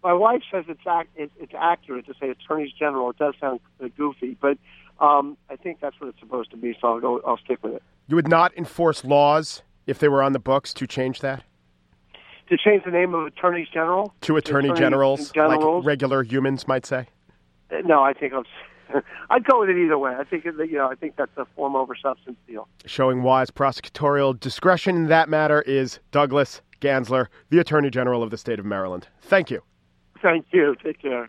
my 0.04 0.12
wife 0.12 0.42
says 0.52 0.66
it's 0.68 0.86
ac- 0.86 1.08
it, 1.16 1.32
it's 1.40 1.52
accurate 1.58 2.06
to 2.06 2.14
say 2.20 2.30
attorneys 2.30 2.70
general. 2.78 3.10
It 3.10 3.18
does 3.18 3.34
sound 3.40 3.58
goofy, 3.96 4.36
but 4.40 4.58
um, 5.00 5.36
I 5.50 5.56
think 5.56 5.80
that's 5.80 6.00
what 6.00 6.10
it's 6.10 6.20
supposed 6.20 6.52
to 6.52 6.56
be. 6.56 6.78
So 6.80 6.86
I'll 6.86 7.00
go. 7.00 7.20
I'll 7.26 7.38
stick 7.38 7.60
with 7.64 7.74
it. 7.74 7.82
You 8.06 8.14
would 8.14 8.28
not 8.28 8.56
enforce 8.56 9.04
laws 9.04 9.62
if 9.88 9.98
they 9.98 10.06
were 10.06 10.22
on 10.22 10.34
the 10.34 10.38
books 10.38 10.72
to 10.74 10.86
change 10.86 11.18
that. 11.18 11.42
To 12.48 12.56
change 12.56 12.84
the 12.84 12.92
name 12.92 13.12
of 13.12 13.26
attorneys 13.26 13.66
general 13.74 14.14
to 14.20 14.36
attorney, 14.36 14.68
attorney 14.68 14.78
generals, 14.78 15.32
generals, 15.32 15.84
like 15.84 15.84
regular 15.84 16.22
humans 16.22 16.68
might 16.68 16.86
say. 16.86 17.08
Uh, 17.72 17.78
No, 17.84 18.04
I 18.04 18.12
think 18.12 18.34
I'll. 18.34 18.44
I'd 19.30 19.44
go 19.44 19.60
with 19.60 19.70
it 19.70 19.76
either 19.76 19.98
way. 19.98 20.14
I 20.14 20.24
think 20.24 20.44
you 20.44 20.72
know. 20.72 20.88
I 20.88 20.94
think 20.94 21.16
that's 21.16 21.36
a 21.36 21.46
form 21.56 21.76
over 21.76 21.94
substance 21.94 22.36
deal. 22.46 22.68
Showing 22.86 23.22
wise 23.22 23.50
prosecutorial 23.50 24.38
discretion 24.38 24.96
in 24.96 25.06
that 25.08 25.28
matter 25.28 25.62
is 25.62 25.98
Douglas 26.10 26.62
Gansler, 26.80 27.28
the 27.50 27.58
Attorney 27.58 27.90
General 27.90 28.22
of 28.22 28.30
the 28.30 28.38
state 28.38 28.58
of 28.58 28.64
Maryland. 28.64 29.08
Thank 29.22 29.50
you. 29.50 29.62
Thank 30.20 30.46
you. 30.52 30.76
Take 30.82 31.00
care. 31.00 31.28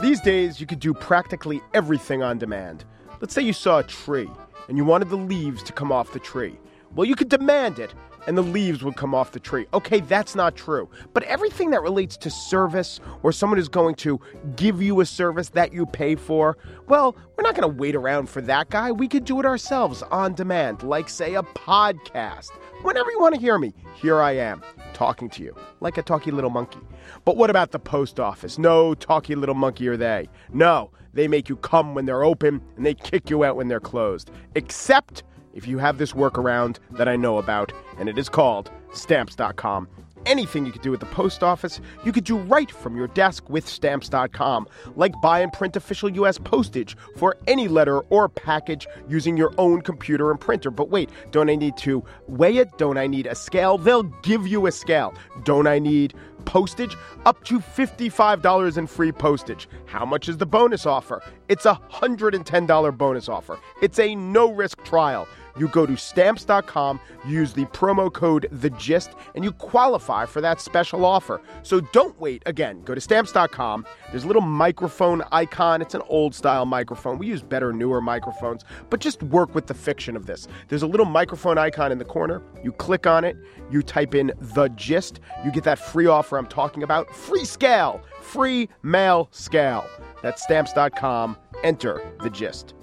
These 0.00 0.20
days, 0.20 0.60
you 0.60 0.66
could 0.66 0.80
do 0.80 0.92
practically 0.92 1.60
everything 1.74 2.22
on 2.22 2.38
demand. 2.38 2.84
Let's 3.20 3.32
say 3.32 3.42
you 3.42 3.52
saw 3.52 3.78
a 3.78 3.84
tree 3.84 4.28
and 4.68 4.76
you 4.76 4.84
wanted 4.84 5.08
the 5.10 5.16
leaves 5.16 5.62
to 5.62 5.72
come 5.72 5.92
off 5.92 6.12
the 6.12 6.18
tree. 6.18 6.58
Well, 6.94 7.06
you 7.06 7.14
could 7.14 7.28
demand 7.28 7.78
it 7.78 7.94
and 8.26 8.36
the 8.36 8.42
leaves 8.42 8.82
would 8.82 8.96
come 8.96 9.14
off 9.14 9.32
the 9.32 9.40
tree. 9.40 9.66
Okay, 9.74 10.00
that's 10.00 10.34
not 10.34 10.54
true. 10.56 10.88
But 11.12 11.22
everything 11.24 11.70
that 11.70 11.82
relates 11.82 12.16
to 12.18 12.30
service 12.30 13.00
or 13.22 13.32
someone 13.32 13.58
is 13.58 13.68
going 13.68 13.94
to 13.96 14.20
give 14.56 14.80
you 14.82 15.00
a 15.00 15.06
service 15.06 15.50
that 15.50 15.72
you 15.72 15.86
pay 15.86 16.14
for, 16.14 16.56
well, 16.86 17.16
we're 17.36 17.42
not 17.42 17.54
going 17.54 17.70
to 17.70 17.76
wait 17.76 17.94
around 17.94 18.28
for 18.28 18.40
that 18.42 18.70
guy. 18.70 18.92
We 18.92 19.08
could 19.08 19.24
do 19.24 19.40
it 19.40 19.46
ourselves 19.46 20.02
on 20.10 20.34
demand, 20.34 20.82
like, 20.82 21.08
say, 21.08 21.34
a 21.34 21.42
podcast. 21.42 22.50
Whenever 22.82 23.10
you 23.10 23.20
want 23.20 23.34
to 23.34 23.40
hear 23.40 23.58
me, 23.58 23.72
here 23.94 24.20
I 24.20 24.32
am, 24.32 24.62
talking 24.92 25.30
to 25.30 25.42
you, 25.42 25.54
like 25.80 25.98
a 25.98 26.02
talky 26.02 26.30
little 26.30 26.50
monkey. 26.50 26.80
But 27.24 27.36
what 27.36 27.50
about 27.50 27.70
the 27.70 27.78
post 27.78 28.18
office? 28.18 28.58
No 28.58 28.94
talky 28.94 29.34
little 29.34 29.54
monkey 29.54 29.88
are 29.88 29.96
they. 29.96 30.28
No, 30.52 30.90
they 31.14 31.28
make 31.28 31.48
you 31.48 31.56
come 31.56 31.94
when 31.94 32.06
they're 32.06 32.24
open 32.24 32.60
and 32.76 32.84
they 32.86 32.94
kick 32.94 33.30
you 33.30 33.44
out 33.44 33.56
when 33.56 33.68
they're 33.68 33.80
closed. 33.80 34.30
Except 34.54 35.22
if 35.54 35.66
you 35.66 35.78
have 35.78 35.98
this 35.98 36.12
workaround 36.12 36.78
that 36.92 37.08
I 37.08 37.16
know 37.16 37.38
about, 37.38 37.72
and 37.98 38.08
it 38.08 38.18
is 38.18 38.28
called 38.28 38.70
stamps.com. 38.92 39.88
Anything 40.24 40.64
you 40.64 40.70
could 40.70 40.82
do 40.82 40.94
at 40.94 41.00
the 41.00 41.06
post 41.06 41.42
office, 41.42 41.80
you 42.04 42.12
could 42.12 42.22
do 42.22 42.36
right 42.36 42.70
from 42.70 42.96
your 42.96 43.08
desk 43.08 43.50
with 43.50 43.68
stamps.com, 43.68 44.68
like 44.94 45.12
buy 45.20 45.40
and 45.40 45.52
print 45.52 45.74
official 45.74 46.08
U.S. 46.10 46.38
postage 46.38 46.96
for 47.16 47.36
any 47.48 47.66
letter 47.66 48.00
or 48.02 48.28
package 48.28 48.86
using 49.08 49.36
your 49.36 49.52
own 49.58 49.82
computer 49.82 50.30
and 50.30 50.40
printer. 50.40 50.70
But 50.70 50.90
wait, 50.90 51.10
don't 51.32 51.50
I 51.50 51.56
need 51.56 51.76
to 51.78 52.04
weigh 52.28 52.58
it? 52.58 52.78
Don't 52.78 52.98
I 52.98 53.08
need 53.08 53.26
a 53.26 53.34
scale? 53.34 53.78
They'll 53.78 54.04
give 54.22 54.46
you 54.46 54.66
a 54.68 54.72
scale. 54.72 55.12
Don't 55.42 55.66
I 55.66 55.80
need 55.80 56.14
postage? 56.44 56.96
Up 57.26 57.42
to 57.44 57.58
$55 57.58 58.76
in 58.78 58.86
free 58.86 59.12
postage. 59.12 59.68
How 59.86 60.04
much 60.04 60.28
is 60.28 60.36
the 60.36 60.46
bonus 60.46 60.86
offer? 60.86 61.20
It's 61.48 61.66
a 61.66 61.80
$110 61.92 62.96
bonus 62.96 63.28
offer. 63.28 63.58
It's 63.80 63.98
a 63.98 64.14
no 64.14 64.52
risk 64.52 64.84
trial. 64.84 65.26
You 65.56 65.68
go 65.68 65.86
to 65.86 65.96
stamps.com, 65.96 67.00
use 67.26 67.52
the 67.52 67.64
promo 67.66 68.12
code 68.12 68.48
The 68.50 68.70
Gist, 68.70 69.10
and 69.34 69.44
you 69.44 69.52
qualify 69.52 70.26
for 70.26 70.40
that 70.40 70.60
special 70.60 71.04
offer. 71.04 71.40
So 71.62 71.80
don't 71.80 72.18
wait. 72.20 72.42
Again, 72.46 72.82
go 72.82 72.94
to 72.94 73.00
stamps.com. 73.00 73.86
There's 74.10 74.24
a 74.24 74.26
little 74.26 74.42
microphone 74.42 75.22
icon. 75.32 75.82
It's 75.82 75.94
an 75.94 76.02
old 76.08 76.34
style 76.34 76.66
microphone. 76.66 77.18
We 77.18 77.26
use 77.26 77.42
better, 77.42 77.72
newer 77.72 78.00
microphones, 78.00 78.64
but 78.90 79.00
just 79.00 79.22
work 79.22 79.54
with 79.54 79.66
the 79.66 79.74
fiction 79.74 80.16
of 80.16 80.26
this. 80.26 80.48
There's 80.68 80.82
a 80.82 80.86
little 80.86 81.06
microphone 81.06 81.58
icon 81.58 81.92
in 81.92 81.98
the 81.98 82.04
corner. 82.04 82.42
You 82.62 82.72
click 82.72 83.06
on 83.06 83.24
it, 83.24 83.36
you 83.70 83.82
type 83.82 84.14
in 84.14 84.32
The 84.38 84.68
Gist, 84.70 85.20
you 85.44 85.50
get 85.50 85.64
that 85.64 85.78
free 85.78 86.06
offer 86.06 86.38
I'm 86.38 86.46
talking 86.46 86.82
about. 86.82 87.14
Free 87.14 87.44
scale, 87.44 88.00
free 88.20 88.68
mail 88.82 89.28
scale. 89.32 89.84
That's 90.22 90.42
stamps.com. 90.42 91.36
Enter 91.64 92.02
The 92.22 92.30
Gist. 92.30 92.74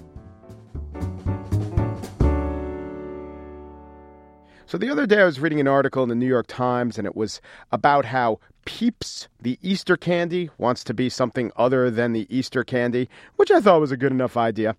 So 4.70 4.78
the 4.78 4.88
other 4.88 5.04
day 5.04 5.20
I 5.20 5.24
was 5.24 5.40
reading 5.40 5.58
an 5.58 5.66
article 5.66 6.04
in 6.04 6.08
the 6.08 6.14
New 6.14 6.28
York 6.28 6.46
Times 6.46 6.96
and 6.96 7.04
it 7.04 7.16
was 7.16 7.40
about 7.72 8.04
how 8.04 8.38
Peeps, 8.66 9.26
the 9.40 9.58
Easter 9.62 9.96
candy, 9.96 10.48
wants 10.58 10.84
to 10.84 10.94
be 10.94 11.08
something 11.08 11.50
other 11.56 11.90
than 11.90 12.12
the 12.12 12.24
Easter 12.30 12.62
candy, 12.62 13.08
which 13.34 13.50
I 13.50 13.60
thought 13.60 13.80
was 13.80 13.90
a 13.90 13.96
good 13.96 14.12
enough 14.12 14.36
idea. 14.36 14.76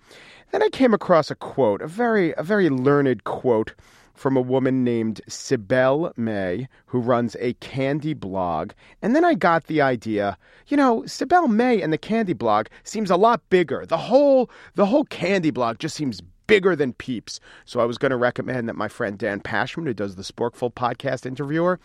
Then 0.53 0.63
I 0.63 0.69
came 0.69 0.93
across 0.93 1.29
a 1.29 1.36
quote, 1.36 1.81
a 1.81 1.88
very 1.88 2.33
a 2.38 2.41
very 2.41 2.69
learned 2.69 3.25
quote 3.25 3.75
from 4.13 4.38
a 4.38 4.41
woman 4.41 4.86
named 4.86 5.19
Cybele 5.27 6.13
May, 6.15 6.69
who 6.86 7.00
runs 7.00 7.36
a 7.41 7.51
candy 7.55 8.13
blog. 8.13 8.71
And 9.01 9.13
then 9.13 9.25
I 9.25 9.33
got 9.33 9.67
the 9.67 9.81
idea, 9.81 10.38
you 10.67 10.77
know, 10.77 11.05
Cybele 11.05 11.50
May 11.50 11.81
and 11.81 11.91
the 11.91 11.98
candy 11.98 12.31
blog 12.31 12.67
seems 12.86 13.12
a 13.12 13.17
lot 13.17 13.41
bigger. 13.50 13.86
The 13.86 13.98
whole 13.98 14.50
the 14.75 14.86
whole 14.86 15.03
candy 15.03 15.51
blog 15.51 15.79
just 15.79 15.98
seems 15.98 16.21
bigger 16.51 16.75
than 16.75 16.93
Peeps. 16.93 17.39
So 17.65 17.79
I 17.79 17.86
was 17.86 17.98
going 17.98 18.10
to 18.10 18.17
recommend 18.17 18.67
that 18.67 18.75
my 18.75 18.89
friend 18.89 19.17
Dan 19.17 19.39
Pashman, 19.39 19.86
who 19.86 19.93
does 19.93 20.15
the 20.15 20.24
Sporkful 20.24 20.74
podcast 20.74 21.25
interviewer, 21.25 21.79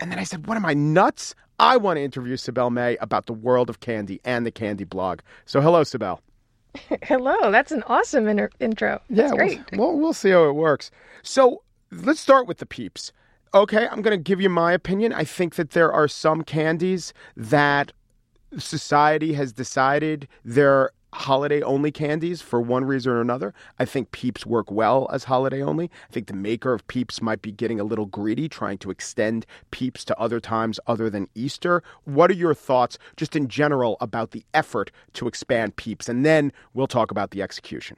and 0.00 0.10
then 0.10 0.18
I 0.18 0.24
said, 0.24 0.46
What 0.46 0.56
am 0.56 0.66
I 0.66 0.74
nuts? 0.74 1.34
I 1.60 1.76
want 1.76 1.98
to 1.98 2.02
interview 2.02 2.36
Cybele 2.36 2.70
May 2.70 2.96
about 2.96 3.26
the 3.26 3.32
world 3.32 3.70
of 3.70 3.78
candy 3.78 4.20
and 4.24 4.44
the 4.44 4.50
candy 4.50 4.82
blog. 4.82 5.20
So 5.46 5.60
hello, 5.60 5.84
Cybele. 5.84 6.20
Hello, 7.04 7.52
that's 7.52 7.70
an 7.70 7.84
awesome 7.86 8.26
inter- 8.26 8.50
intro. 8.58 9.00
That's 9.08 9.30
yeah, 9.30 9.36
great. 9.36 9.60
We'll, 9.74 9.92
we'll, 9.92 10.00
we'll 10.00 10.12
see 10.12 10.30
how 10.30 10.48
it 10.48 10.54
works. 10.54 10.90
So 11.22 11.62
let's 11.92 12.18
start 12.18 12.48
with 12.48 12.58
the 12.58 12.66
Peeps. 12.66 13.12
Okay, 13.54 13.86
I'm 13.86 14.02
going 14.02 14.18
to 14.18 14.22
give 14.22 14.40
you 14.40 14.48
my 14.48 14.72
opinion. 14.72 15.12
I 15.12 15.22
think 15.22 15.54
that 15.54 15.70
there 15.70 15.92
are 15.92 16.08
some 16.08 16.42
candies 16.42 17.14
that 17.36 17.92
society 18.58 19.34
has 19.34 19.52
decided 19.52 20.26
they're 20.44 20.90
holiday 21.14 21.62
only 21.62 21.92
candies 21.92 22.42
for 22.42 22.60
one 22.60 22.84
reason 22.84 23.12
or 23.12 23.20
another. 23.20 23.54
I 23.78 23.84
think 23.84 24.10
Peeps 24.10 24.44
work 24.44 24.70
well 24.70 25.08
as 25.12 25.24
holiday 25.24 25.62
only. 25.62 25.90
I 26.08 26.12
think 26.12 26.26
the 26.26 26.34
maker 26.34 26.72
of 26.72 26.86
Peeps 26.88 27.22
might 27.22 27.40
be 27.40 27.52
getting 27.52 27.78
a 27.78 27.84
little 27.84 28.06
greedy, 28.06 28.48
trying 28.48 28.78
to 28.78 28.90
extend 28.90 29.46
Peeps 29.70 30.04
to 30.06 30.18
other 30.18 30.40
times 30.40 30.80
other 30.86 31.08
than 31.08 31.28
Easter. 31.34 31.82
What 32.04 32.30
are 32.30 32.34
your 32.34 32.54
thoughts, 32.54 32.98
just 33.16 33.36
in 33.36 33.48
general, 33.48 33.96
about 34.00 34.32
the 34.32 34.44
effort 34.52 34.90
to 35.14 35.28
expand 35.28 35.76
Peeps? 35.76 36.08
And 36.08 36.26
then 36.26 36.52
we'll 36.74 36.88
talk 36.88 37.10
about 37.10 37.30
the 37.30 37.42
execution. 37.42 37.96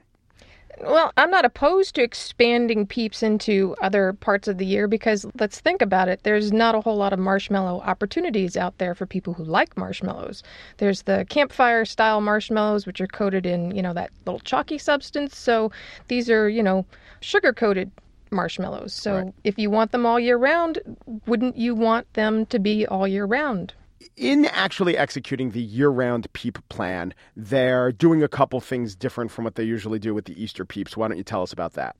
Well, 0.81 1.11
I'm 1.17 1.31
not 1.31 1.45
opposed 1.45 1.95
to 1.95 2.03
expanding 2.03 2.85
peeps 2.85 3.23
into 3.23 3.75
other 3.81 4.13
parts 4.13 4.47
of 4.47 4.57
the 4.57 4.65
year 4.65 4.87
because 4.87 5.25
let's 5.39 5.59
think 5.59 5.81
about 5.81 6.07
it. 6.07 6.21
There's 6.23 6.53
not 6.53 6.75
a 6.75 6.81
whole 6.81 6.97
lot 6.97 7.13
of 7.13 7.19
marshmallow 7.19 7.81
opportunities 7.81 8.55
out 8.55 8.77
there 8.77 8.93
for 8.93 9.05
people 9.05 9.33
who 9.33 9.43
like 9.43 9.75
marshmallows. 9.75 10.43
There's 10.77 11.03
the 11.03 11.25
campfire 11.29 11.83
style 11.83 12.21
marshmallows, 12.21 12.85
which 12.85 13.01
are 13.01 13.07
coated 13.07 13.45
in, 13.45 13.75
you 13.75 13.81
know, 13.81 13.93
that 13.93 14.11
little 14.25 14.39
chalky 14.41 14.77
substance. 14.77 15.35
So 15.35 15.71
these 16.09 16.29
are, 16.29 16.47
you 16.47 16.61
know, 16.61 16.85
sugar 17.21 17.53
coated 17.53 17.91
marshmallows. 18.31 18.93
So 18.93 19.15
right. 19.15 19.33
if 19.43 19.57
you 19.57 19.69
want 19.69 19.91
them 19.91 20.05
all 20.05 20.19
year 20.19 20.37
round, 20.37 20.79
wouldn't 21.25 21.57
you 21.57 21.73
want 21.73 22.11
them 22.13 22.45
to 22.47 22.59
be 22.59 22.85
all 22.85 23.07
year 23.07 23.25
round? 23.25 23.73
In 24.15 24.45
actually 24.45 24.97
executing 24.97 25.51
the 25.51 25.61
year-round 25.61 26.31
peep 26.33 26.57
plan, 26.69 27.13
they're 27.35 27.91
doing 27.91 28.23
a 28.23 28.27
couple 28.27 28.59
things 28.59 28.95
different 28.95 29.31
from 29.31 29.43
what 29.43 29.55
they 29.55 29.63
usually 29.63 29.99
do 29.99 30.13
with 30.13 30.25
the 30.25 30.41
Easter 30.41 30.65
peeps. 30.65 30.95
Why 30.97 31.07
don't 31.07 31.17
you 31.17 31.23
tell 31.23 31.41
us 31.41 31.53
about 31.53 31.73
that? 31.73 31.95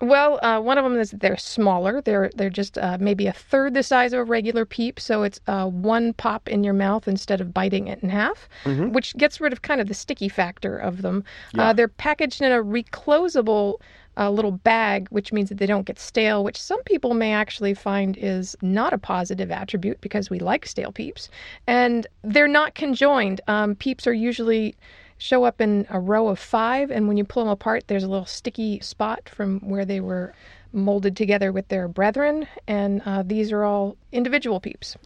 Well, 0.00 0.38
uh, 0.44 0.60
one 0.60 0.76
of 0.76 0.84
them 0.84 0.98
is 0.98 1.12
they're 1.12 1.38
smaller. 1.38 2.02
They're 2.02 2.30
they're 2.34 2.50
just 2.50 2.76
uh, 2.76 2.98
maybe 3.00 3.26
a 3.26 3.32
third 3.32 3.72
the 3.72 3.82
size 3.82 4.12
of 4.12 4.20
a 4.20 4.24
regular 4.24 4.66
peep, 4.66 5.00
so 5.00 5.22
it's 5.22 5.40
uh, 5.46 5.66
one 5.66 6.12
pop 6.12 6.48
in 6.48 6.62
your 6.62 6.74
mouth 6.74 7.08
instead 7.08 7.40
of 7.40 7.54
biting 7.54 7.88
it 7.88 8.02
in 8.02 8.10
half, 8.10 8.46
mm-hmm. 8.64 8.92
which 8.92 9.16
gets 9.16 9.40
rid 9.40 9.54
of 9.54 9.62
kind 9.62 9.80
of 9.80 9.88
the 9.88 9.94
sticky 9.94 10.28
factor 10.28 10.76
of 10.76 11.00
them. 11.00 11.24
Yeah. 11.54 11.70
Uh, 11.70 11.72
they're 11.72 11.88
packaged 11.88 12.42
in 12.42 12.52
a 12.52 12.62
reclosable 12.62 13.80
a 14.16 14.30
little 14.30 14.52
bag, 14.52 15.08
which 15.10 15.32
means 15.32 15.48
that 15.48 15.58
they 15.58 15.66
don't 15.66 15.86
get 15.86 15.98
stale, 15.98 16.42
which 16.42 16.60
some 16.60 16.82
people 16.84 17.14
may 17.14 17.32
actually 17.32 17.74
find 17.74 18.16
is 18.16 18.56
not 18.62 18.92
a 18.92 18.98
positive 18.98 19.50
attribute 19.50 20.00
because 20.00 20.30
we 20.30 20.38
like 20.38 20.66
stale 20.66 20.92
peeps. 20.92 21.28
And 21.66 22.06
they're 22.22 22.48
not 22.48 22.74
conjoined. 22.74 23.40
Um, 23.46 23.74
peeps 23.74 24.06
are 24.06 24.14
usually 24.14 24.74
show 25.18 25.44
up 25.44 25.60
in 25.60 25.86
a 25.90 25.98
row 25.98 26.28
of 26.28 26.38
five, 26.38 26.90
and 26.90 27.08
when 27.08 27.16
you 27.16 27.24
pull 27.24 27.44
them 27.44 27.52
apart, 27.52 27.84
there's 27.86 28.04
a 28.04 28.08
little 28.08 28.26
sticky 28.26 28.80
spot 28.80 29.28
from 29.28 29.60
where 29.60 29.84
they 29.84 30.00
were 30.00 30.34
molded 30.72 31.16
together 31.16 31.52
with 31.52 31.68
their 31.68 31.88
brethren, 31.88 32.46
and 32.66 33.02
uh, 33.06 33.22
these 33.24 33.52
are 33.52 33.64
all 33.64 33.96
individual 34.12 34.60
peeps. 34.60 34.96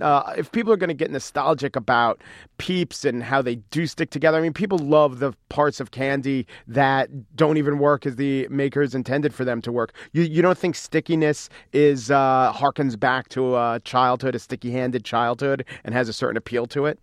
Uh, 0.00 0.34
if 0.36 0.50
people 0.52 0.72
are 0.72 0.76
going 0.76 0.88
to 0.88 0.94
get 0.94 1.10
nostalgic 1.10 1.76
about 1.76 2.20
peeps 2.58 3.04
and 3.04 3.22
how 3.22 3.42
they 3.42 3.56
do 3.70 3.86
stick 3.86 4.10
together, 4.10 4.38
I 4.38 4.40
mean, 4.40 4.52
people 4.52 4.78
love 4.78 5.18
the 5.18 5.32
parts 5.48 5.80
of 5.80 5.90
candy 5.90 6.46
that 6.66 7.36
don't 7.36 7.56
even 7.56 7.78
work 7.78 8.06
as 8.06 8.16
the 8.16 8.48
makers 8.48 8.94
intended 8.94 9.34
for 9.34 9.44
them 9.44 9.62
to 9.62 9.72
work. 9.72 9.94
You 10.12 10.22
you 10.22 10.42
don't 10.42 10.58
think 10.58 10.74
stickiness 10.74 11.48
is 11.72 12.10
uh, 12.10 12.52
harkens 12.54 12.98
back 12.98 13.28
to 13.30 13.56
a 13.56 13.80
childhood, 13.84 14.34
a 14.34 14.38
sticky-handed 14.38 15.04
childhood, 15.04 15.64
and 15.84 15.94
has 15.94 16.08
a 16.08 16.12
certain 16.12 16.36
appeal 16.36 16.66
to 16.66 16.86
it? 16.86 16.98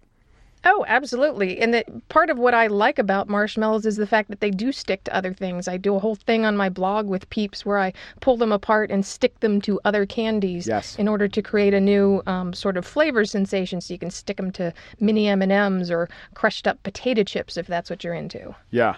Oh, 0.68 0.84
absolutely. 0.88 1.60
And 1.60 1.74
that 1.76 2.10
part 2.10 2.32
of 2.32 2.40
what 2.40 2.56
I 2.56 2.66
like 2.68 2.98
about 2.98 3.30
marshmallows 3.30 3.86
is 3.86 3.98
the 3.98 4.08
fact 4.08 4.30
that 4.30 4.40
they 4.40 4.50
do 4.50 4.72
stick 4.72 5.04
to 5.04 5.16
other 5.16 5.32
things. 5.32 5.68
I 5.68 5.78
do 5.78 5.96
a 5.96 6.00
whole 6.00 6.16
thing 6.16 6.44
on 6.44 6.58
my 6.58 6.70
blog 6.70 7.08
with 7.08 7.30
Peeps 7.30 7.66
where 7.66 7.78
I 7.78 7.94
pull 8.20 8.36
them 8.36 8.52
apart 8.52 8.90
and 8.90 9.06
stick 9.06 9.40
them 9.42 9.62
to 9.62 9.80
other 9.86 10.08
candies 10.08 10.68
yes. 10.68 10.96
in 10.98 11.08
order 11.08 11.28
to 11.28 11.42
create 11.42 11.76
a 11.76 11.80
new 11.80 12.24
um, 12.26 12.52
sort 12.52 12.78
of 12.78 12.86
flavor 12.86 13.26
sensation. 13.26 13.80
So 13.80 13.94
you 13.94 14.00
can 14.00 14.10
stick 14.10 14.38
them 14.38 14.52
to 14.54 14.74
mini 15.00 15.28
M 15.28 15.44
and 15.44 15.52
M's 15.52 15.92
or 15.92 16.10
crushed 16.34 16.66
up 16.66 16.82
potato 16.82 17.24
chips 17.24 17.58
if 17.58 17.68
that's 17.68 17.90
what 17.90 18.04
you're 18.04 18.16
into. 18.16 18.56
Yeah. 18.72 18.96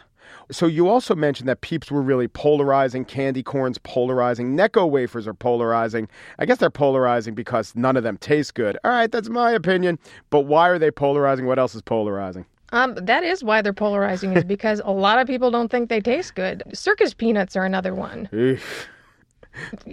So 0.52 0.66
you 0.66 0.88
also 0.88 1.16
mentioned 1.16 1.50
that 1.50 1.62
Peeps 1.62 1.92
were 1.92 2.02
really 2.02 2.28
polarizing, 2.28 3.06
candy 3.06 3.44
corns 3.44 3.78
polarizing, 3.78 4.56
Necco 4.56 4.90
wafers 4.90 5.28
are 5.28 5.34
polarizing. 5.34 6.08
I 6.40 6.46
guess 6.46 6.58
they're 6.58 6.70
polarizing 6.70 7.36
because 7.36 7.76
none 7.76 7.98
of 7.98 8.04
them 8.04 8.18
taste 8.18 8.54
good. 8.54 8.78
All 8.84 8.92
right, 8.92 9.12
that's 9.12 9.30
my 9.30 9.52
opinion. 9.52 10.00
But 10.30 10.42
why 10.42 10.70
are 10.70 10.80
they 10.80 10.92
polarizing? 10.92 11.46
What 11.46 11.60
else 11.60 11.76
is 11.76 11.82
polarizing? 11.82 12.46
Um, 12.72 12.96
that 12.96 13.24
is 13.24 13.44
why 13.44 13.62
they're 13.62 13.74
polarizing, 13.74 14.36
is 14.36 14.44
because 14.46 14.82
a 14.84 14.92
lot 14.92 15.20
of 15.20 15.28
people 15.28 15.52
don't 15.52 15.70
think 15.70 15.90
they 15.90 16.02
taste 16.02 16.36
good. 16.36 16.64
Circus 16.74 17.14
peanuts 17.14 17.56
are 17.56 17.66
another 17.66 17.94
one. 17.94 18.30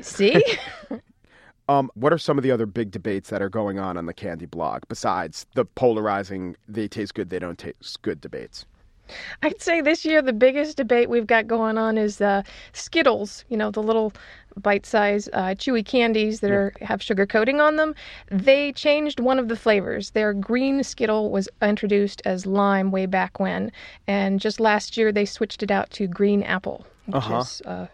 See? 0.00 0.42
Um, 1.68 1.90
what 1.94 2.12
are 2.12 2.18
some 2.18 2.36
of 2.36 2.44
the 2.44 2.50
other 2.50 2.66
big 2.66 2.90
debates 2.90 3.30
that 3.30 3.40
are 3.40 3.48
going 3.48 3.78
on 3.78 3.96
on 3.96 4.04
the 4.06 4.12
Candy 4.12 4.44
blog 4.46 4.82
besides 4.88 5.46
the 5.54 5.64
polarizing, 5.64 6.56
they 6.68 6.88
taste 6.88 7.14
good, 7.14 7.30
they 7.30 7.38
don't 7.38 7.58
taste 7.58 8.02
good 8.02 8.20
debates? 8.20 8.66
I'd 9.42 9.60
say 9.60 9.80
this 9.80 10.04
year 10.04 10.22
the 10.22 10.32
biggest 10.32 10.76
debate 10.76 11.10
we've 11.10 11.26
got 11.26 11.46
going 11.46 11.78
on 11.78 11.98
is 11.98 12.20
uh, 12.20 12.42
Skittles. 12.72 13.44
You 13.48 13.56
know, 13.56 13.70
the 13.70 13.82
little 13.82 14.12
bite-sized 14.56 15.28
uh, 15.32 15.54
chewy 15.54 15.84
candies 15.84 16.40
that 16.40 16.50
are 16.50 16.72
have 16.80 17.02
sugar 17.02 17.26
coating 17.26 17.60
on 17.60 17.76
them. 17.76 17.94
They 18.30 18.72
changed 18.72 19.20
one 19.20 19.38
of 19.38 19.48
the 19.48 19.56
flavors. 19.56 20.10
Their 20.10 20.32
green 20.32 20.82
Skittle 20.82 21.30
was 21.30 21.48
introduced 21.60 22.22
as 22.24 22.46
lime 22.46 22.90
way 22.90 23.06
back 23.06 23.40
when, 23.40 23.72
and 24.06 24.40
just 24.40 24.60
last 24.60 24.96
year 24.96 25.12
they 25.12 25.24
switched 25.24 25.62
it 25.62 25.70
out 25.70 25.90
to 25.90 26.06
green 26.06 26.42
apple, 26.42 26.86
which 27.06 27.16
uh-huh. 27.16 27.38
is 27.38 27.62
uh, 27.62 27.86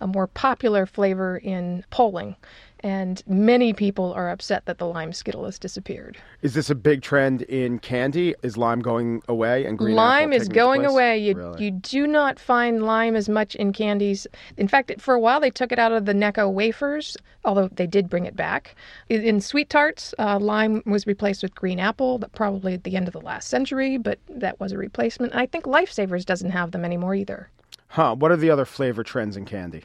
a 0.00 0.06
more 0.06 0.26
popular 0.26 0.86
flavor 0.86 1.38
in 1.38 1.84
polling 1.90 2.36
and 2.82 3.22
many 3.26 3.72
people 3.72 4.12
are 4.12 4.30
upset 4.30 4.66
that 4.66 4.78
the 4.78 4.86
lime 4.86 5.12
skittle 5.12 5.44
has 5.44 5.58
disappeared. 5.58 6.16
Is 6.42 6.54
this 6.54 6.70
a 6.70 6.74
big 6.74 7.02
trend 7.02 7.42
in 7.42 7.78
candy? 7.78 8.34
Is 8.42 8.56
lime 8.56 8.80
going 8.80 9.22
away 9.28 9.64
and 9.64 9.78
green 9.78 9.94
lime 9.94 10.32
is 10.32 10.48
going 10.48 10.84
away. 10.84 11.18
You 11.18 11.34
really? 11.34 11.64
you 11.64 11.70
do 11.70 12.06
not 12.06 12.38
find 12.38 12.82
lime 12.82 13.14
as 13.14 13.28
much 13.28 13.54
in 13.54 13.72
candies. 13.72 14.26
In 14.56 14.68
fact, 14.68 14.92
for 15.00 15.14
a 15.14 15.20
while 15.20 15.40
they 15.40 15.50
took 15.50 15.72
it 15.72 15.78
out 15.78 15.92
of 15.92 16.06
the 16.06 16.12
Necco 16.12 16.52
wafers, 16.52 17.16
although 17.44 17.68
they 17.68 17.86
did 17.86 18.08
bring 18.08 18.26
it 18.26 18.36
back. 18.36 18.74
In 19.08 19.40
sweet 19.40 19.70
tarts, 19.70 20.14
uh, 20.18 20.38
lime 20.38 20.82
was 20.86 21.06
replaced 21.06 21.42
with 21.42 21.54
green 21.54 21.78
apple, 21.78 22.20
probably 22.34 22.74
at 22.74 22.84
the 22.84 22.96
end 22.96 23.06
of 23.06 23.12
the 23.12 23.20
last 23.20 23.48
century, 23.48 23.98
but 23.98 24.18
that 24.28 24.58
was 24.60 24.72
a 24.72 24.78
replacement. 24.78 25.32
And 25.32 25.40
I 25.40 25.46
think 25.46 25.64
Lifesavers 25.64 26.24
doesn't 26.24 26.50
have 26.50 26.72
them 26.72 26.84
anymore 26.84 27.14
either. 27.14 27.48
Huh? 27.88 28.14
What 28.14 28.30
are 28.30 28.36
the 28.36 28.50
other 28.50 28.64
flavor 28.64 29.02
trends 29.02 29.36
in 29.36 29.44
candy? 29.44 29.84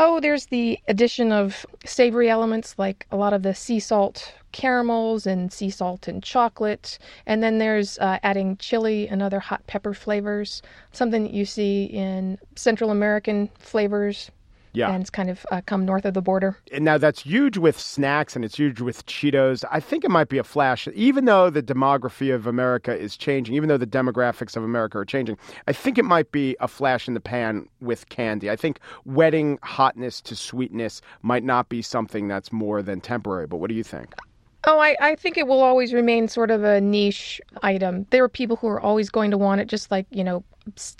Oh, 0.00 0.20
there's 0.20 0.46
the 0.46 0.78
addition 0.86 1.32
of 1.32 1.66
savory 1.84 2.30
elements 2.30 2.78
like 2.78 3.06
a 3.10 3.16
lot 3.16 3.32
of 3.32 3.42
the 3.42 3.54
sea 3.54 3.80
salt 3.80 4.32
caramels 4.52 5.26
and 5.26 5.52
sea 5.52 5.70
salt 5.70 6.06
and 6.06 6.22
chocolate. 6.22 6.98
And 7.26 7.42
then 7.42 7.58
there's 7.58 7.98
uh, 7.98 8.18
adding 8.22 8.56
chili 8.58 9.08
and 9.08 9.20
other 9.22 9.40
hot 9.40 9.66
pepper 9.66 9.94
flavors, 9.94 10.62
something 10.92 11.24
that 11.24 11.32
you 11.32 11.44
see 11.44 11.84
in 11.84 12.38
Central 12.54 12.90
American 12.90 13.50
flavors 13.58 14.30
yeah. 14.72 14.90
And 14.90 15.00
it's 15.00 15.10
kind 15.10 15.30
of 15.30 15.44
uh, 15.50 15.60
come 15.66 15.84
north 15.84 16.04
of 16.04 16.14
the 16.14 16.22
border. 16.22 16.56
And 16.72 16.84
now 16.84 16.98
that's 16.98 17.22
huge 17.22 17.58
with 17.58 17.78
snacks 17.78 18.36
and 18.36 18.44
it's 18.44 18.56
huge 18.56 18.80
with 18.80 19.06
Cheetos. 19.06 19.64
I 19.70 19.80
think 19.80 20.04
it 20.04 20.10
might 20.10 20.28
be 20.28 20.38
a 20.38 20.44
flash. 20.44 20.88
Even 20.94 21.24
though 21.24 21.50
the 21.50 21.62
demography 21.62 22.34
of 22.34 22.46
America 22.46 22.96
is 22.96 23.16
changing, 23.16 23.54
even 23.54 23.68
though 23.68 23.78
the 23.78 23.86
demographics 23.86 24.56
of 24.56 24.62
America 24.62 24.98
are 24.98 25.04
changing, 25.04 25.38
I 25.66 25.72
think 25.72 25.98
it 25.98 26.04
might 26.04 26.30
be 26.32 26.56
a 26.60 26.68
flash 26.68 27.08
in 27.08 27.14
the 27.14 27.20
pan 27.20 27.68
with 27.80 28.08
candy. 28.08 28.50
I 28.50 28.56
think 28.56 28.80
wedding 29.04 29.58
hotness 29.62 30.20
to 30.22 30.36
sweetness 30.36 31.00
might 31.22 31.44
not 31.44 31.68
be 31.68 31.82
something 31.82 32.28
that's 32.28 32.52
more 32.52 32.82
than 32.82 33.00
temporary. 33.00 33.46
But 33.46 33.56
what 33.56 33.68
do 33.68 33.74
you 33.74 33.84
think? 33.84 34.14
Oh, 34.64 34.78
I, 34.80 34.96
I 35.00 35.14
think 35.14 35.38
it 35.38 35.46
will 35.46 35.62
always 35.62 35.92
remain 35.92 36.26
sort 36.28 36.50
of 36.50 36.64
a 36.64 36.80
niche 36.80 37.40
item. 37.62 38.06
There 38.10 38.24
are 38.24 38.28
people 38.28 38.56
who 38.56 38.66
are 38.66 38.80
always 38.80 39.08
going 39.08 39.30
to 39.30 39.38
want 39.38 39.60
it, 39.60 39.68
just 39.68 39.90
like, 39.90 40.06
you 40.10 40.24
know, 40.24 40.42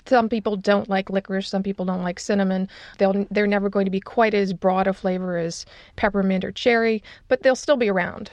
some 0.05 0.29
people 0.29 0.55
don't 0.55 0.89
like 0.89 1.09
licorice, 1.09 1.49
some 1.49 1.61
people 1.61 1.85
don't 1.85 2.01
like 2.01 2.19
cinnamon. 2.19 2.67
They'll 2.97 3.25
they're 3.29 3.47
never 3.47 3.69
going 3.69 3.85
to 3.85 3.91
be 3.91 3.99
quite 3.99 4.33
as 4.33 4.53
broad 4.53 4.87
a 4.87 4.93
flavor 4.93 5.37
as 5.37 5.65
peppermint 5.95 6.45
or 6.45 6.51
cherry, 6.51 7.03
but 7.27 7.43
they'll 7.43 7.55
still 7.55 7.77
be 7.77 7.89
around. 7.89 8.31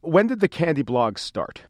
When 0.00 0.28
did 0.28 0.40
the 0.40 0.48
candy 0.48 0.82
blog 0.82 1.18
start? 1.18 1.62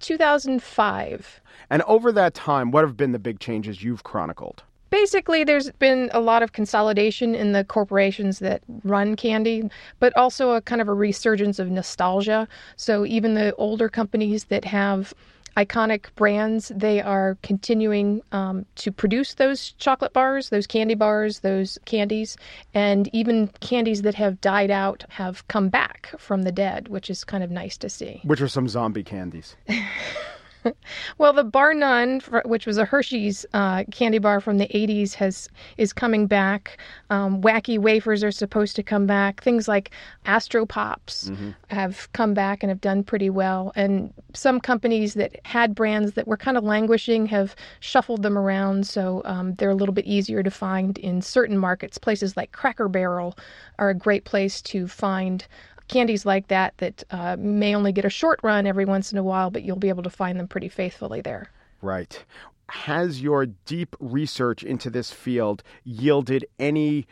2005. 0.00 1.40
And 1.70 1.82
over 1.82 2.12
that 2.12 2.34
time, 2.34 2.70
what 2.72 2.84
have 2.84 2.96
been 2.96 3.12
the 3.12 3.18
big 3.18 3.38
changes 3.38 3.82
you've 3.82 4.02
chronicled? 4.02 4.64
Basically, 4.94 5.42
there's 5.42 5.72
been 5.72 6.08
a 6.12 6.20
lot 6.20 6.44
of 6.44 6.52
consolidation 6.52 7.34
in 7.34 7.50
the 7.50 7.64
corporations 7.64 8.38
that 8.38 8.62
run 8.84 9.16
candy, 9.16 9.68
but 9.98 10.16
also 10.16 10.50
a 10.52 10.60
kind 10.60 10.80
of 10.80 10.86
a 10.86 10.94
resurgence 10.94 11.58
of 11.58 11.68
nostalgia. 11.68 12.46
So 12.76 13.04
even 13.04 13.34
the 13.34 13.52
older 13.56 13.88
companies 13.88 14.44
that 14.44 14.64
have 14.64 15.12
iconic 15.56 16.06
brands. 16.14 16.70
They 16.74 17.00
are 17.00 17.36
continuing 17.42 18.22
um, 18.30 18.66
to 18.76 18.92
produce 18.92 19.34
those 19.34 19.72
chocolate 19.78 20.12
bars, 20.12 20.50
those 20.50 20.66
candy 20.66 20.94
bars, 20.94 21.40
those 21.40 21.76
candies, 21.86 22.36
and 22.72 23.08
even 23.12 23.48
candies 23.60 24.02
that 24.02 24.14
have 24.14 24.40
died 24.40 24.70
out 24.70 25.04
have 25.08 25.46
come 25.48 25.70
back 25.70 26.14
from 26.18 26.42
the 26.42 26.52
dead, 26.52 26.86
which 26.86 27.10
is 27.10 27.24
kind 27.24 27.42
of 27.42 27.50
nice 27.50 27.76
to 27.78 27.88
see. 27.88 28.20
Which 28.24 28.40
are 28.40 28.48
some 28.48 28.68
zombie 28.68 29.04
candies? 29.04 29.56
well, 31.18 31.32
the 31.32 31.44
Bar 31.44 31.74
None, 31.74 32.20
which 32.44 32.66
was 32.66 32.78
a 32.78 32.84
Hershey's 32.84 33.46
uh, 33.52 33.84
candy 33.90 34.18
bar 34.18 34.40
from 34.40 34.58
the 34.58 34.66
80s, 34.68 35.14
has 35.14 35.48
is 35.76 35.92
coming 35.92 36.26
back. 36.26 36.78
Um, 37.10 37.40
wacky 37.42 37.78
wafers 37.78 38.24
are 38.24 38.30
supposed 38.30 38.76
to 38.76 38.82
come 38.82 39.06
back. 39.06 39.42
Things 39.42 39.68
like 39.68 39.90
Astro 40.26 40.66
Pops 40.66 41.28
mm-hmm. 41.28 41.50
have 41.68 42.12
come 42.12 42.34
back 42.34 42.62
and 42.62 42.70
have 42.70 42.80
done 42.80 43.02
pretty 43.02 43.30
well. 43.30 43.72
And 43.76 44.12
some 44.34 44.60
companies 44.60 45.14
that 45.14 45.40
had 45.44 45.74
brands 45.74 46.12
that 46.12 46.26
were 46.26 46.36
kind 46.36 46.56
of 46.56 46.64
languishing 46.64 47.26
have 47.26 47.54
shuffled 47.80 48.22
them 48.22 48.38
around, 48.38 48.86
so 48.86 49.22
um, 49.24 49.54
they're 49.54 49.70
a 49.70 49.74
little 49.74 49.94
bit 49.94 50.06
easier 50.06 50.42
to 50.42 50.50
find 50.50 50.98
in 50.98 51.22
certain 51.22 51.58
markets. 51.58 51.98
Places 51.98 52.36
like 52.36 52.52
Cracker 52.52 52.88
Barrel 52.88 53.36
are 53.78 53.90
a 53.90 53.94
great 53.94 54.24
place 54.24 54.62
to 54.62 54.88
find 54.88 55.46
candies 55.88 56.24
like 56.26 56.48
that 56.48 56.76
that 56.78 57.04
uh, 57.10 57.36
may 57.38 57.74
only 57.74 57.92
get 57.92 58.04
a 58.04 58.10
short 58.10 58.40
run 58.42 58.66
every 58.66 58.84
once 58.84 59.12
in 59.12 59.18
a 59.18 59.22
while, 59.22 59.50
but 59.50 59.62
you'll 59.62 59.76
be 59.76 59.88
able 59.88 60.02
to 60.02 60.10
find 60.10 60.38
them 60.38 60.48
pretty 60.48 60.68
faithfully 60.68 61.20
there. 61.20 61.50
Right. 61.82 62.24
Has 62.70 63.20
your 63.20 63.46
deep 63.46 63.94
research 64.00 64.62
into 64.62 64.88
this 64.88 65.10
field 65.12 65.62
yielded 65.84 66.46
any 66.58 67.06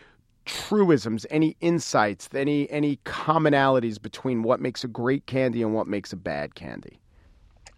truisms, 0.45 1.27
any 1.31 1.57
insights, 1.61 2.29
any 2.35 2.69
any 2.71 2.97
commonalities 3.05 4.01
between 4.01 4.43
what 4.43 4.61
makes 4.61 4.83
a 4.83 4.89
great 4.89 5.27
candy 5.27 5.63
and 5.63 5.75
what 5.75 5.87
makes 5.87 6.13
a 6.13 6.17
bad 6.17 6.55
candy? 6.55 6.99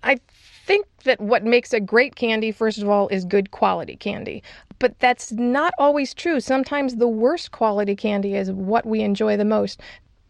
I 0.05 0.19
think 0.67 0.87
that 1.05 1.21
what 1.21 1.45
makes 1.45 1.73
a 1.73 1.81
great 1.81 2.15
candy, 2.15 2.53
first 2.53 2.81
of 2.81 2.89
all, 2.89 3.09
is 3.09 3.25
good 3.25 3.51
quality 3.51 3.97
candy. 3.97 4.43
But 4.79 4.99
that's 4.99 5.33
not 5.33 5.73
always 5.79 6.15
true. 6.15 6.41
Sometimes 6.41 6.97
the 6.97 7.09
worst 7.09 7.53
quality 7.53 7.97
candy 7.97 8.35
is 8.35 8.53
what 8.53 8.85
we 8.87 9.01
enjoy 9.01 9.37
the 9.37 9.45
most 9.45 9.81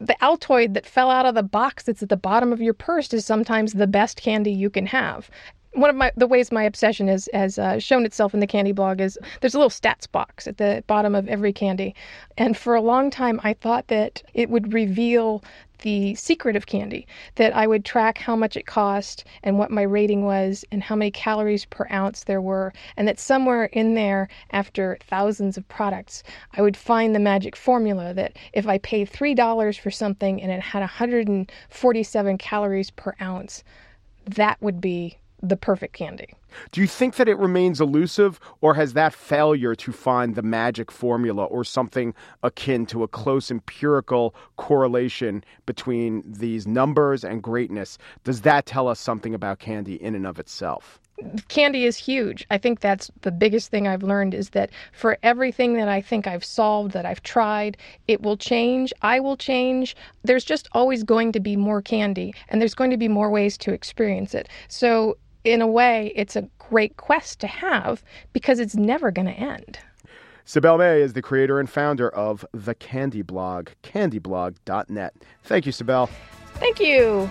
the 0.06 0.16
Altoid 0.20 0.74
that 0.74 0.86
fell 0.86 1.10
out 1.10 1.24
of 1.24 1.34
the 1.34 1.42
box 1.42 1.84
that's 1.84 2.02
at 2.02 2.08
the 2.10 2.16
bottom 2.16 2.52
of 2.52 2.60
your 2.60 2.74
purse 2.74 3.12
is 3.14 3.24
sometimes 3.24 3.72
the 3.72 3.86
best 3.86 4.20
candy 4.20 4.52
you 4.52 4.68
can 4.68 4.86
have. 4.86 5.30
One 5.74 5.90
of 5.90 5.96
my 5.96 6.12
the 6.16 6.28
ways 6.28 6.52
my 6.52 6.62
obsession 6.62 7.08
is, 7.08 7.28
has 7.32 7.58
uh, 7.58 7.80
shown 7.80 8.06
itself 8.06 8.32
in 8.32 8.38
the 8.38 8.46
candy 8.46 8.70
blog 8.70 9.00
is 9.00 9.18
there's 9.40 9.54
a 9.54 9.58
little 9.58 9.70
stats 9.70 10.10
box 10.10 10.46
at 10.46 10.58
the 10.58 10.84
bottom 10.86 11.16
of 11.16 11.26
every 11.26 11.52
candy, 11.52 11.96
and 12.38 12.56
for 12.56 12.76
a 12.76 12.80
long 12.80 13.10
time 13.10 13.40
I 13.42 13.54
thought 13.54 13.88
that 13.88 14.22
it 14.34 14.50
would 14.50 14.72
reveal 14.72 15.42
the 15.82 16.14
secret 16.14 16.54
of 16.54 16.66
candy 16.66 17.08
that 17.34 17.54
I 17.56 17.66
would 17.66 17.84
track 17.84 18.18
how 18.18 18.36
much 18.36 18.56
it 18.56 18.66
cost 18.66 19.24
and 19.42 19.58
what 19.58 19.72
my 19.72 19.82
rating 19.82 20.24
was 20.24 20.64
and 20.70 20.80
how 20.80 20.94
many 20.94 21.10
calories 21.10 21.64
per 21.64 21.88
ounce 21.90 22.22
there 22.22 22.40
were, 22.40 22.72
and 22.96 23.08
that 23.08 23.18
somewhere 23.18 23.64
in 23.64 23.94
there, 23.94 24.28
after 24.52 24.96
thousands 25.02 25.56
of 25.56 25.68
products, 25.68 26.22
I 26.52 26.62
would 26.62 26.76
find 26.76 27.14
the 27.14 27.20
magic 27.20 27.56
formula 27.56 28.14
that 28.14 28.36
if 28.52 28.68
I 28.68 28.78
paid 28.78 29.10
$3 29.10 29.78
for 29.80 29.90
something 29.90 30.40
and 30.40 30.52
it 30.52 30.60
had 30.60 30.80
147 30.80 32.38
calories 32.38 32.90
per 32.90 33.14
ounce, 33.20 33.64
that 34.24 34.62
would 34.62 34.80
be 34.80 35.18
the 35.48 35.56
perfect 35.56 35.94
candy. 35.94 36.34
Do 36.70 36.80
you 36.80 36.86
think 36.86 37.16
that 37.16 37.28
it 37.28 37.38
remains 37.38 37.80
elusive, 37.80 38.38
or 38.60 38.74
has 38.74 38.92
that 38.92 39.12
failure 39.12 39.74
to 39.74 39.92
find 39.92 40.34
the 40.34 40.42
magic 40.42 40.90
formula 40.90 41.44
or 41.44 41.64
something 41.64 42.14
akin 42.42 42.86
to 42.86 43.02
a 43.02 43.08
close 43.08 43.50
empirical 43.50 44.34
correlation 44.56 45.44
between 45.66 46.22
these 46.26 46.66
numbers 46.66 47.24
and 47.24 47.42
greatness, 47.42 47.98
does 48.22 48.42
that 48.42 48.66
tell 48.66 48.88
us 48.88 49.00
something 49.00 49.34
about 49.34 49.58
candy 49.58 49.94
in 49.94 50.14
and 50.14 50.26
of 50.26 50.38
itself? 50.38 51.00
candy 51.48 51.84
is 51.84 51.96
huge. 51.96 52.46
I 52.50 52.58
think 52.58 52.80
that's 52.80 53.10
the 53.22 53.30
biggest 53.30 53.70
thing 53.70 53.86
I've 53.86 54.02
learned 54.02 54.34
is 54.34 54.50
that 54.50 54.70
for 54.92 55.16
everything 55.22 55.74
that 55.74 55.88
I 55.88 56.00
think 56.00 56.26
I've 56.26 56.44
solved, 56.44 56.92
that 56.92 57.06
I've 57.06 57.22
tried, 57.22 57.76
it 58.08 58.22
will 58.22 58.36
change. 58.36 58.92
I 59.02 59.20
will 59.20 59.36
change. 59.36 59.94
There's 60.24 60.44
just 60.44 60.68
always 60.72 61.04
going 61.04 61.32
to 61.32 61.40
be 61.40 61.56
more 61.56 61.80
candy, 61.80 62.34
and 62.48 62.60
there's 62.60 62.74
going 62.74 62.90
to 62.90 62.96
be 62.96 63.08
more 63.08 63.30
ways 63.30 63.56
to 63.58 63.72
experience 63.72 64.34
it. 64.34 64.48
So 64.68 65.16
in 65.44 65.60
a 65.60 65.66
way, 65.66 66.12
it's 66.16 66.36
a 66.36 66.48
great 66.58 66.96
quest 66.96 67.40
to 67.40 67.46
have 67.46 68.02
because 68.32 68.58
it's 68.58 68.74
never 68.74 69.10
going 69.10 69.26
to 69.26 69.32
end. 69.32 69.78
Cybele 70.46 70.78
May 70.78 71.00
is 71.00 71.14
the 71.14 71.22
creator 71.22 71.58
and 71.58 71.70
founder 71.70 72.10
of 72.10 72.44
the 72.52 72.74
Candy 72.74 73.22
Blog, 73.22 73.70
candyblog.net. 73.82 75.14
Thank 75.42 75.66
you, 75.66 75.72
Cybele. 75.72 76.10
Thank 76.56 76.80
you. 76.80 77.30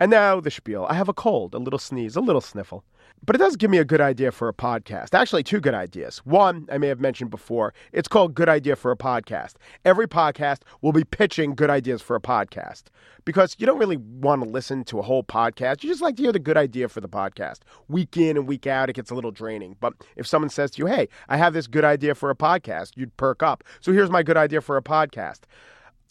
And 0.00 0.10
now 0.10 0.40
the 0.40 0.50
spiel. 0.50 0.86
I 0.88 0.94
have 0.94 1.08
a 1.08 1.14
cold, 1.14 1.54
a 1.54 1.58
little 1.58 1.78
sneeze, 1.78 2.16
a 2.16 2.20
little 2.20 2.40
sniffle. 2.40 2.84
But 3.24 3.36
it 3.36 3.38
does 3.38 3.56
give 3.56 3.70
me 3.70 3.78
a 3.78 3.84
good 3.84 4.00
idea 4.00 4.32
for 4.32 4.48
a 4.48 4.52
podcast. 4.52 5.14
Actually, 5.14 5.44
two 5.44 5.60
good 5.60 5.72
ideas. 5.72 6.18
One, 6.24 6.68
I 6.70 6.78
may 6.78 6.88
have 6.88 7.00
mentioned 7.00 7.30
before, 7.30 7.72
it's 7.92 8.08
called 8.08 8.34
Good 8.34 8.48
Idea 8.48 8.76
for 8.76 8.90
a 8.90 8.96
Podcast. 8.96 9.54
Every 9.84 10.06
podcast 10.06 10.58
will 10.82 10.92
be 10.92 11.04
pitching 11.04 11.54
good 11.54 11.70
ideas 11.70 12.02
for 12.02 12.16
a 12.16 12.20
podcast 12.20 12.84
because 13.24 13.54
you 13.58 13.66
don't 13.66 13.78
really 13.78 13.96
want 13.96 14.42
to 14.42 14.48
listen 14.48 14.84
to 14.84 14.98
a 14.98 15.02
whole 15.02 15.22
podcast. 15.22 15.82
You 15.82 15.90
just 15.90 16.02
like 16.02 16.16
to 16.16 16.22
hear 16.22 16.32
the 16.32 16.38
good 16.38 16.58
idea 16.58 16.88
for 16.88 17.00
the 17.00 17.08
podcast. 17.08 17.60
Week 17.88 18.16
in 18.16 18.36
and 18.36 18.46
week 18.48 18.66
out, 18.66 18.90
it 18.90 18.94
gets 18.94 19.10
a 19.10 19.14
little 19.14 19.30
draining. 19.30 19.76
But 19.80 19.94
if 20.16 20.26
someone 20.26 20.50
says 20.50 20.72
to 20.72 20.78
you, 20.80 20.86
hey, 20.86 21.08
I 21.28 21.36
have 21.36 21.54
this 21.54 21.66
good 21.66 21.84
idea 21.84 22.14
for 22.14 22.30
a 22.30 22.36
podcast, 22.36 22.92
you'd 22.96 23.16
perk 23.16 23.42
up. 23.42 23.64
So 23.80 23.92
here's 23.92 24.10
my 24.10 24.22
good 24.22 24.36
idea 24.36 24.60
for 24.60 24.76
a 24.76 24.82
podcast 24.82 25.42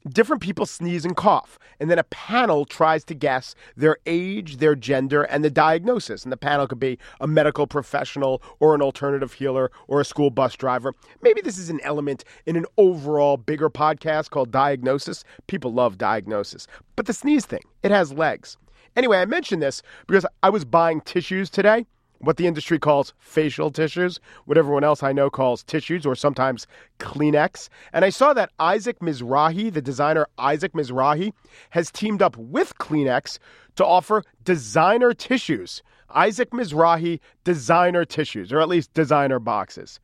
different 0.09 0.41
people 0.41 0.65
sneeze 0.65 1.05
and 1.05 1.15
cough, 1.15 1.57
and 1.79 1.89
then 1.89 1.99
a 1.99 2.03
panel 2.03 2.65
tries 2.65 3.03
to 3.05 3.13
guess 3.13 3.55
their 3.75 3.97
age, 4.05 4.57
their 4.57 4.75
gender, 4.75 5.23
and 5.23 5.43
the 5.43 5.49
diagnosis. 5.49 6.23
And 6.23 6.31
the 6.31 6.37
panel 6.37 6.67
could 6.67 6.79
be 6.79 6.97
a 7.19 7.27
medical 7.27 7.67
professional 7.67 8.41
or 8.59 8.75
an 8.75 8.81
alternative 8.81 9.33
healer 9.33 9.71
or 9.87 10.01
a 10.01 10.05
school 10.05 10.29
bus 10.29 10.55
driver. 10.55 10.93
Maybe 11.21 11.41
this 11.41 11.57
is 11.57 11.69
an 11.69 11.79
element 11.83 12.23
in 12.45 12.55
an 12.55 12.65
overall 12.77 13.37
bigger 13.37 13.69
podcast 13.69 14.29
called 14.29 14.51
Diagnosis. 14.51 15.23
People 15.47 15.73
love 15.73 15.97
diagnosis. 15.97 16.67
But 16.95 17.05
the 17.05 17.13
sneeze 17.13 17.45
thing, 17.45 17.63
it 17.81 17.91
has 17.91 18.13
legs. 18.13 18.57
Anyway, 18.95 19.17
I 19.17 19.25
mentioned 19.25 19.61
this 19.61 19.81
because 20.07 20.25
I 20.43 20.49
was 20.49 20.65
buying 20.65 21.01
tissues 21.01 21.49
today 21.49 21.85
what 22.23 22.37
the 22.37 22.47
industry 22.47 22.79
calls 22.79 23.13
facial 23.19 23.69
tissues, 23.69 24.19
what 24.45 24.57
everyone 24.57 24.83
else 24.83 25.03
I 25.03 25.11
know 25.11 25.29
calls 25.29 25.63
tissues 25.63 26.05
or 26.05 26.15
sometimes 26.15 26.65
Kleenex. 26.99 27.69
And 27.91 28.05
I 28.05 28.09
saw 28.09 28.33
that 28.33 28.51
Isaac 28.59 28.99
Mizrahi, 28.99 29.71
the 29.71 29.81
designer 29.81 30.27
Isaac 30.37 30.73
Mizrahi, 30.73 31.33
has 31.71 31.91
teamed 31.91 32.21
up 32.21 32.37
with 32.37 32.77
Kleenex 32.77 33.39
to 33.75 33.85
offer 33.85 34.23
designer 34.43 35.13
tissues. 35.13 35.83
Isaac 36.15 36.51
Mizrahi 36.51 37.19
designer 37.43 38.05
tissues, 38.05 38.53
or 38.53 38.61
at 38.61 38.69
least 38.69 38.93
designer 38.93 39.39
boxes. 39.39 39.99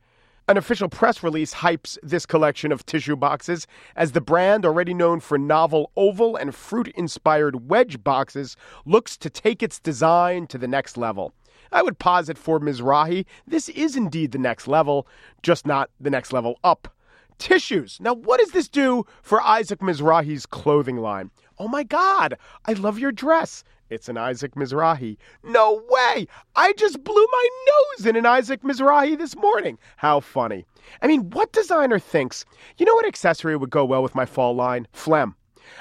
An 0.48 0.56
official 0.56 0.88
press 0.88 1.22
release 1.22 1.54
hypes 1.54 1.96
this 2.02 2.26
collection 2.26 2.72
of 2.72 2.84
tissue 2.84 3.14
boxes 3.14 3.68
as 3.94 4.10
the 4.10 4.20
brand, 4.20 4.66
already 4.66 4.92
known 4.92 5.20
for 5.20 5.38
novel 5.38 5.92
oval 5.96 6.34
and 6.34 6.52
fruit 6.52 6.88
inspired 6.96 7.70
wedge 7.70 8.02
boxes, 8.02 8.56
looks 8.84 9.16
to 9.18 9.30
take 9.30 9.62
its 9.62 9.78
design 9.78 10.48
to 10.48 10.58
the 10.58 10.66
next 10.66 10.96
level. 10.96 11.32
I 11.72 11.82
would 11.82 11.98
posit 11.98 12.38
for 12.38 12.60
Mizrahi, 12.60 13.26
this 13.46 13.68
is 13.68 13.96
indeed 13.96 14.32
the 14.32 14.38
next 14.38 14.66
level, 14.68 15.06
just 15.42 15.66
not 15.66 15.90
the 16.00 16.10
next 16.10 16.32
level 16.32 16.58
up. 16.64 16.94
Tissues. 17.38 17.98
Now, 18.00 18.14
what 18.14 18.38
does 18.38 18.50
this 18.50 18.68
do 18.68 19.04
for 19.22 19.40
Isaac 19.40 19.80
Mizrahi's 19.80 20.44
clothing 20.44 20.98
line? 20.98 21.30
Oh 21.58 21.68
my 21.68 21.82
God, 21.82 22.36
I 22.66 22.74
love 22.74 22.98
your 22.98 23.12
dress. 23.12 23.64
It's 23.88 24.08
an 24.08 24.16
Isaac 24.16 24.54
Mizrahi. 24.54 25.16
No 25.42 25.82
way! 25.88 26.28
I 26.54 26.72
just 26.74 27.02
blew 27.02 27.26
my 27.32 27.48
nose 27.66 28.06
in 28.06 28.14
an 28.14 28.24
Isaac 28.24 28.62
Mizrahi 28.62 29.18
this 29.18 29.34
morning. 29.34 29.78
How 29.96 30.20
funny. 30.20 30.64
I 31.02 31.08
mean, 31.08 31.30
what 31.30 31.52
designer 31.52 31.98
thinks, 31.98 32.44
you 32.78 32.86
know 32.86 32.94
what 32.94 33.06
accessory 33.06 33.56
would 33.56 33.70
go 33.70 33.84
well 33.84 34.02
with 34.02 34.14
my 34.14 34.26
fall 34.26 34.54
line? 34.54 34.86
Phlegm. 34.92 35.34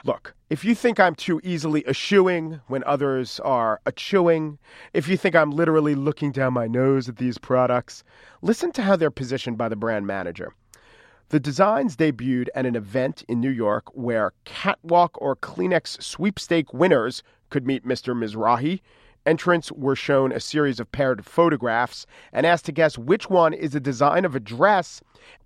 Look, 0.05 0.33
if 0.49 0.65
you 0.65 0.73
think 0.73 0.99
I'm 0.99 1.13
too 1.13 1.39
easily 1.43 1.87
eschewing 1.87 2.59
when 2.67 2.83
others 2.85 3.39
are 3.41 3.79
chewing, 3.95 4.57
if 4.93 5.07
you 5.07 5.15
think 5.15 5.35
I'm 5.35 5.51
literally 5.51 5.93
looking 5.93 6.31
down 6.31 6.53
my 6.53 6.65
nose 6.65 7.07
at 7.07 7.17
these 7.17 7.37
products, 7.37 8.03
listen 8.41 8.71
to 8.71 8.81
how 8.81 8.95
they're 8.95 9.11
positioned 9.11 9.59
by 9.59 9.69
the 9.69 9.75
brand 9.75 10.07
manager. 10.07 10.53
The 11.29 11.39
designs 11.39 11.95
debuted 11.95 12.47
at 12.55 12.65
an 12.65 12.75
event 12.75 13.23
in 13.27 13.39
New 13.39 13.51
York 13.51 13.95
where 13.95 14.33
catwalk 14.45 15.21
or 15.21 15.35
Kleenex 15.35 16.01
sweepstake 16.01 16.73
winners 16.73 17.21
could 17.51 17.67
meet 17.67 17.85
Mr. 17.85 18.15
Mizrahi. 18.15 18.81
Entrants 19.27 19.71
were 19.71 19.95
shown 19.95 20.31
a 20.31 20.39
series 20.39 20.79
of 20.79 20.91
paired 20.91 21.23
photographs 21.23 22.07
and 22.33 22.47
asked 22.47 22.65
to 22.65 22.71
guess 22.71 22.97
which 22.97 23.29
one 23.29 23.53
is 23.53 23.73
the 23.73 23.79
design 23.79 24.25
of 24.25 24.35
a 24.35 24.39
dress 24.39 24.99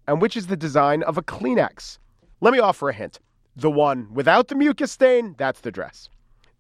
and 0.08 0.22
which 0.22 0.38
is 0.38 0.48
the 0.48 0.56
design 0.56 1.04
of 1.04 1.18
a 1.18 1.22
Kleenex. 1.22 1.98
Let 2.40 2.54
me 2.54 2.60
offer 2.60 2.88
a 2.88 2.94
hint. 2.94 3.20
The 3.56 3.72
one 3.72 4.14
without 4.14 4.48
the 4.48 4.56
mucus 4.56 4.92
stain, 4.92 5.36
that's 5.38 5.62
the 5.62 5.72
dress. 5.72 6.10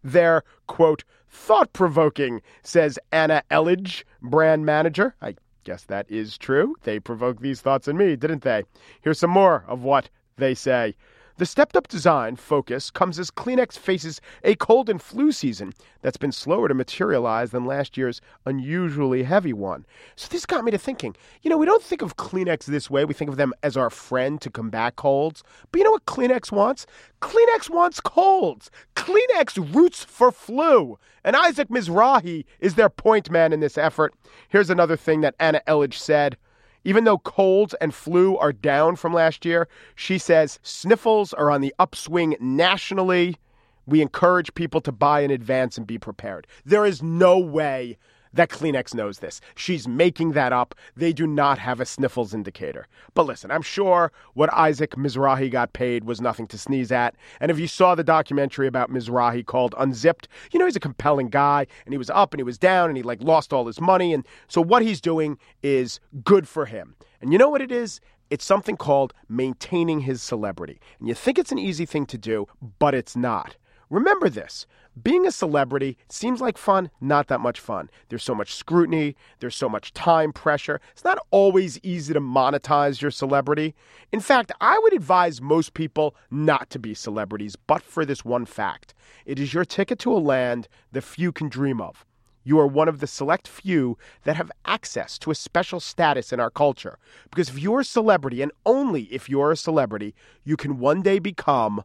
They're, 0.03 0.43
quote, 0.67 1.03
thought 1.29 1.73
provoking, 1.73 2.41
says 2.61 2.99
Anna 3.11 3.43
Elledge, 3.49 4.03
brand 4.21 4.65
manager. 4.65 5.15
I 5.21 5.35
guess 5.63 5.85
that 5.85 6.09
is 6.11 6.37
true. 6.37 6.75
They 6.83 6.99
provoked 6.99 7.41
these 7.41 7.61
thoughts 7.61 7.87
in 7.87 7.97
me, 7.97 8.15
didn't 8.15 8.43
they? 8.43 8.63
Here's 9.01 9.19
some 9.19 9.29
more 9.31 9.63
of 9.67 9.83
what 9.83 10.09
they 10.37 10.53
say. 10.53 10.95
The 11.37 11.47
stepped 11.47 11.75
up 11.75 11.87
design 11.87 12.35
focus 12.35 12.91
comes 12.91 13.17
as 13.17 13.31
Kleenex 13.31 13.75
faces 13.75 14.21
a 14.43 14.53
cold 14.53 14.87
and 14.87 15.01
flu 15.01 15.31
season 15.31 15.73
that's 16.03 16.15
been 16.15 16.31
slower 16.31 16.67
to 16.67 16.75
materialize 16.75 17.49
than 17.49 17.65
last 17.65 17.97
year's 17.97 18.21
unusually 18.45 19.23
heavy 19.23 19.51
one. 19.51 19.87
So 20.15 20.27
this 20.29 20.45
got 20.45 20.63
me 20.63 20.69
to 20.69 20.77
thinking 20.77 21.15
you 21.41 21.49
know, 21.49 21.57
we 21.57 21.65
don't 21.65 21.81
think 21.81 22.03
of 22.03 22.17
Kleenex 22.17 22.65
this 22.65 22.87
way. 22.87 23.03
We 23.03 23.15
think 23.15 23.31
of 23.31 23.37
them 23.37 23.51
as 23.63 23.75
our 23.75 23.89
friend 23.89 24.39
to 24.41 24.51
combat 24.51 24.95
colds. 24.95 25.43
But 25.71 25.79
you 25.79 25.83
know 25.85 25.91
what 25.91 26.05
Kleenex 26.05 26.51
wants? 26.51 26.85
Kleenex 27.19 27.67
wants 27.67 27.99
colds. 27.99 28.69
Kleenex 28.95 29.73
roots 29.73 30.03
for 30.03 30.31
flu. 30.31 30.99
And 31.23 31.35
Isaac 31.35 31.69
Mizrahi 31.69 32.45
is 32.59 32.75
their 32.75 32.89
point 32.89 33.31
man 33.31 33.53
in 33.53 33.59
this 33.59 33.77
effort. 33.77 34.13
Here's 34.49 34.69
another 34.69 34.95
thing 34.95 35.21
that 35.21 35.35
Anna 35.39 35.61
Elledge 35.67 35.95
said. 35.95 36.37
Even 36.83 37.03
though 37.03 37.17
colds 37.17 37.73
and 37.75 37.93
flu 37.93 38.37
are 38.37 38.53
down 38.53 38.95
from 38.95 39.13
last 39.13 39.45
year, 39.45 39.67
she 39.95 40.17
says 40.17 40.59
sniffles 40.63 41.33
are 41.33 41.49
on 41.49 41.61
the 41.61 41.73
upswing 41.79 42.35
nationally. 42.39 43.37
We 43.85 44.01
encourage 44.01 44.53
people 44.53 44.81
to 44.81 44.91
buy 44.91 45.21
in 45.21 45.31
advance 45.31 45.77
and 45.77 45.87
be 45.87 45.97
prepared. 45.97 46.47
There 46.65 46.85
is 46.85 47.01
no 47.01 47.37
way 47.37 47.97
that 48.33 48.49
Kleenex 48.49 48.93
knows 48.93 49.19
this. 49.19 49.41
She's 49.55 49.87
making 49.87 50.31
that 50.31 50.51
up. 50.51 50.75
They 50.95 51.13
do 51.13 51.27
not 51.27 51.59
have 51.59 51.79
a 51.79 51.85
sniffles 51.85 52.33
indicator. 52.33 52.87
But 53.13 53.25
listen, 53.25 53.51
I'm 53.51 53.61
sure 53.61 54.11
what 54.33 54.53
Isaac 54.53 54.91
Mizrahi 54.91 55.51
got 55.51 55.73
paid 55.73 56.03
was 56.03 56.21
nothing 56.21 56.47
to 56.47 56.57
sneeze 56.57 56.91
at. 56.91 57.15
And 57.39 57.51
if 57.51 57.59
you 57.59 57.67
saw 57.67 57.95
the 57.95 58.03
documentary 58.03 58.67
about 58.67 58.91
Mizrahi 58.91 59.45
called 59.45 59.75
Unzipped, 59.77 60.27
you 60.51 60.59
know 60.59 60.65
he's 60.65 60.75
a 60.75 60.81
compelling 60.81 61.29
guy 61.29 61.67
and 61.85 61.93
he 61.93 61.97
was 61.97 62.09
up 62.09 62.33
and 62.33 62.39
he 62.39 62.43
was 62.43 62.57
down 62.57 62.89
and 62.89 62.97
he 62.97 63.03
like 63.03 63.21
lost 63.21 63.53
all 63.53 63.67
his 63.67 63.79
money. 63.79 64.13
And 64.13 64.25
so 64.47 64.61
what 64.61 64.81
he's 64.81 65.01
doing 65.01 65.37
is 65.61 65.99
good 66.23 66.47
for 66.47 66.65
him. 66.65 66.95
And 67.21 67.31
you 67.31 67.37
know 67.37 67.49
what 67.49 67.61
it 67.61 67.71
is? 67.71 68.01
It's 68.29 68.45
something 68.45 68.77
called 68.77 69.13
maintaining 69.29 70.01
his 70.01 70.21
celebrity. 70.21 70.79
And 70.99 71.07
you 71.07 71.13
think 71.13 71.37
it's 71.37 71.51
an 71.51 71.59
easy 71.59 71.85
thing 71.85 72.05
to 72.07 72.17
do, 72.17 72.47
but 72.79 72.95
it's 72.95 73.15
not. 73.15 73.57
Remember 73.89 74.29
this 74.29 74.65
being 75.01 75.25
a 75.25 75.31
celebrity 75.31 75.97
seems 76.07 76.39
like 76.39 76.57
fun, 76.57 76.91
not 77.01 77.27
that 77.27 77.39
much 77.39 77.59
fun. 77.59 77.89
There's 78.09 78.23
so 78.23 78.35
much 78.35 78.53
scrutiny, 78.53 79.15
there's 79.39 79.55
so 79.55 79.67
much 79.67 79.93
time 79.93 80.31
pressure. 80.31 80.79
It's 80.91 81.03
not 81.03 81.17
always 81.31 81.79
easy 81.81 82.13
to 82.13 82.21
monetize 82.21 83.01
your 83.01 83.09
celebrity. 83.09 83.73
In 84.11 84.19
fact, 84.19 84.51
I 84.61 84.77
would 84.79 84.93
advise 84.93 85.41
most 85.41 85.73
people 85.73 86.15
not 86.29 86.69
to 86.71 86.79
be 86.79 86.93
celebrities, 86.93 87.55
but 87.55 87.81
for 87.81 88.05
this 88.05 88.23
one 88.23 88.45
fact 88.45 88.93
it 89.25 89.39
is 89.39 89.53
your 89.53 89.65
ticket 89.65 89.99
to 89.99 90.13
a 90.13 90.19
land 90.19 90.67
the 90.91 91.01
few 91.01 91.31
can 91.31 91.49
dream 91.49 91.81
of. 91.81 92.05
You 92.43 92.59
are 92.59 92.67
one 92.67 92.89
of 92.89 92.99
the 92.99 93.07
select 93.07 93.47
few 93.47 93.97
that 94.23 94.35
have 94.35 94.51
access 94.65 95.17
to 95.19 95.31
a 95.31 95.35
special 95.35 95.79
status 95.79 96.33
in 96.33 96.39
our 96.39 96.49
culture. 96.49 96.99
Because 97.29 97.49
if 97.49 97.59
you're 97.59 97.79
a 97.79 97.85
celebrity, 97.85 98.41
and 98.41 98.51
only 98.65 99.03
if 99.03 99.29
you're 99.29 99.51
a 99.51 99.57
celebrity, 99.57 100.13
you 100.43 100.57
can 100.57 100.77
one 100.77 101.01
day 101.01 101.19
become 101.19 101.83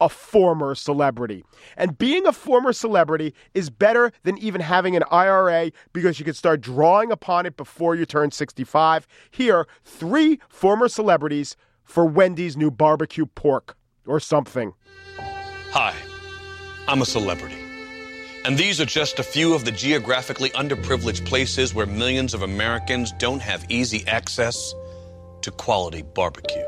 a 0.00 0.08
former 0.08 0.74
celebrity. 0.74 1.44
And 1.76 1.96
being 1.96 2.26
a 2.26 2.32
former 2.32 2.72
celebrity 2.72 3.34
is 3.54 3.70
better 3.70 4.12
than 4.22 4.38
even 4.38 4.60
having 4.60 4.96
an 4.96 5.04
IRA 5.10 5.72
because 5.92 6.18
you 6.18 6.24
can 6.24 6.34
start 6.34 6.60
drawing 6.60 7.10
upon 7.10 7.46
it 7.46 7.56
before 7.56 7.94
you 7.94 8.06
turn 8.06 8.30
65. 8.30 9.06
Here, 9.30 9.66
three 9.84 10.40
former 10.48 10.88
celebrities 10.88 11.56
for 11.84 12.04
Wendy's 12.04 12.56
new 12.56 12.70
barbecue 12.70 13.26
pork 13.26 13.76
or 14.06 14.20
something. 14.20 14.74
Hi, 15.70 15.94
I'm 16.88 17.02
a 17.02 17.06
celebrity. 17.06 17.56
And 18.44 18.56
these 18.56 18.80
are 18.80 18.86
just 18.86 19.18
a 19.18 19.24
few 19.24 19.54
of 19.54 19.64
the 19.64 19.72
geographically 19.72 20.50
underprivileged 20.50 21.26
places 21.26 21.74
where 21.74 21.86
millions 21.86 22.32
of 22.32 22.42
Americans 22.42 23.12
don't 23.18 23.40
have 23.40 23.66
easy 23.68 24.06
access 24.06 24.72
to 25.42 25.50
quality 25.50 26.02
barbecue. 26.02 26.64